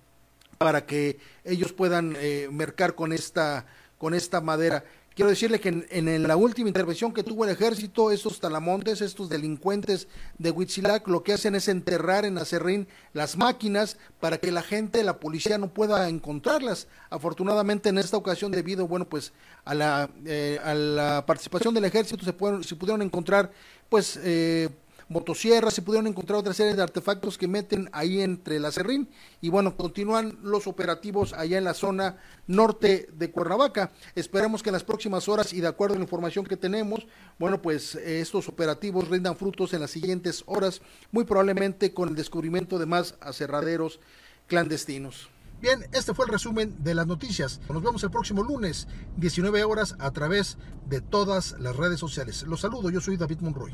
para 0.57 0.85
que 0.85 1.19
ellos 1.43 1.73
puedan 1.73 2.15
eh, 2.17 2.49
mercar 2.51 2.95
con 2.95 3.13
esta, 3.13 3.65
con 3.97 4.13
esta 4.13 4.41
madera. 4.41 4.83
Quiero 5.15 5.29
decirle 5.29 5.59
que 5.59 5.85
en, 5.89 6.27
la 6.27 6.35
última 6.35 6.69
intervención 6.69 7.13
que 7.13 7.23
tuvo 7.23 7.45
el 7.45 7.51
ejército, 7.51 8.11
estos 8.11 8.39
talamontes, 8.39 9.01
estos 9.01 9.29
delincuentes 9.29 10.07
de 10.39 10.49
Huitzilac, 10.49 11.07
lo 11.07 11.21
que 11.21 11.33
hacen 11.33 11.53
es 11.53 11.67
enterrar 11.67 12.25
en 12.25 12.37
Acerrín 12.39 12.87
las 13.13 13.37
máquinas 13.37 13.97
para 14.19 14.39
que 14.39 14.51
la 14.51 14.63
gente, 14.63 15.03
la 15.03 15.19
policía 15.19 15.59
no 15.59 15.71
pueda 15.71 16.09
encontrarlas. 16.09 16.87
Afortunadamente 17.11 17.89
en 17.89 17.99
esta 17.99 18.17
ocasión, 18.17 18.51
debido, 18.51 18.87
bueno, 18.87 19.07
pues 19.07 19.33
a 19.65 19.75
la, 19.75 20.09
eh, 20.25 20.59
a 20.63 20.73
la 20.73 21.25
participación 21.27 21.75
del 21.75 21.85
ejército, 21.85 22.25
se, 22.25 22.33
se 22.67 22.75
pudieron 22.75 23.03
encontrar, 23.03 23.51
pues, 23.89 24.19
eh, 24.23 24.69
motosierras, 25.09 25.73
se 25.73 25.81
pudieron 25.81 26.07
encontrar 26.07 26.39
otra 26.39 26.53
serie 26.53 26.75
de 26.75 26.81
artefactos 26.81 27.37
que 27.37 27.47
meten 27.47 27.89
ahí 27.91 28.21
entre 28.21 28.59
la 28.59 28.71
serrín 28.71 29.09
y 29.41 29.49
bueno, 29.49 29.75
continúan 29.75 30.37
los 30.41 30.67
operativos 30.67 31.33
allá 31.33 31.57
en 31.57 31.63
la 31.63 31.73
zona 31.73 32.17
norte 32.47 33.09
de 33.13 33.31
Cuernavaca. 33.31 33.91
Esperamos 34.15 34.63
que 34.63 34.69
en 34.69 34.73
las 34.73 34.83
próximas 34.83 35.27
horas 35.27 35.53
y 35.53 35.61
de 35.61 35.67
acuerdo 35.67 35.95
a 35.95 35.97
la 35.97 36.03
información 36.03 36.45
que 36.45 36.57
tenemos, 36.57 37.05
bueno, 37.39 37.61
pues 37.61 37.95
eh, 37.95 38.21
estos 38.21 38.47
operativos 38.49 39.09
rindan 39.09 39.35
frutos 39.35 39.73
en 39.73 39.81
las 39.81 39.91
siguientes 39.91 40.43
horas, 40.45 40.81
muy 41.11 41.23
probablemente 41.23 41.93
con 41.93 42.09
el 42.09 42.15
descubrimiento 42.15 42.79
de 42.79 42.85
más 42.85 43.15
aserraderos 43.21 43.99
clandestinos. 44.47 45.32
Bien, 45.63 45.79
este 45.93 46.13
fue 46.13 46.25
el 46.25 46.31
resumen 46.33 46.75
de 46.79 46.93
las 46.93 47.07
noticias. 47.07 47.61
Nos 47.69 47.81
vemos 47.81 48.03
el 48.03 48.11
próximo 48.11 48.43
lunes, 48.43 48.85
19 49.15 49.63
horas, 49.63 49.95
a 49.97 50.11
través 50.11 50.57
de 50.89 50.99
todas 50.99 51.55
las 51.57 51.73
redes 51.77 52.01
sociales. 52.01 52.43
Los 52.43 52.59
saludo, 52.59 52.89
yo 52.89 52.99
soy 52.99 53.15
David 53.15 53.37
Monroy. 53.39 53.71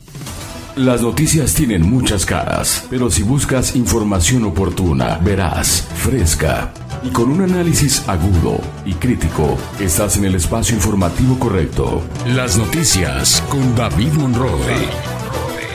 Las 0.75 1.01
noticias 1.01 1.55
tienen 1.55 1.81
muchas 1.81 2.27
caras, 2.27 2.85
pero 2.91 3.09
si 3.09 3.23
buscas 3.23 3.75
información 3.75 4.43
oportuna, 4.43 5.17
verás, 5.17 5.87
fresca 5.95 6.71
y 7.01 7.09
con 7.09 7.31
un 7.31 7.41
análisis 7.41 8.07
agudo 8.07 8.61
y 8.85 8.93
crítico, 8.93 9.57
estás 9.79 10.15
en 10.17 10.25
el 10.25 10.35
espacio 10.35 10.75
informativo 10.75 11.39
correcto. 11.39 12.03
Las 12.27 12.55
noticias 12.55 13.41
con 13.49 13.75
David 13.75 14.13
Monroy. 14.13 14.61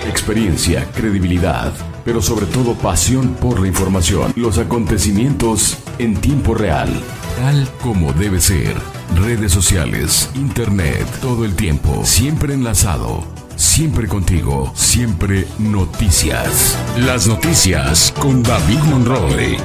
Experiencia, 0.07 0.89
credibilidad 0.93 1.75
pero 2.05 2.23
sobre 2.23 2.47
todo 2.47 2.75
pasión 2.75 3.35
por 3.41 3.61
la 3.61 3.69
información, 3.69 4.33
los 4.37 4.59
acontecimientos 4.59 5.79
en 5.99 6.17
tiempo 6.17 6.55
real, 6.55 6.89
tal 7.37 7.69
como 7.83 8.13
debe 8.13 8.41
ser. 8.41 8.77
Redes 9.17 9.53
sociales, 9.53 10.31
internet, 10.35 11.07
todo 11.21 11.45
el 11.45 11.55
tiempo, 11.55 12.05
siempre 12.05 12.55
enlazado, 12.55 13.25
siempre 13.57 14.09
contigo, 14.09 14.73
siempre 14.75 15.47
noticias. 15.59 16.77
Las 16.99 17.27
noticias 17.27 18.13
con 18.19 18.43
David 18.43 18.79
Monroe. 18.91 19.59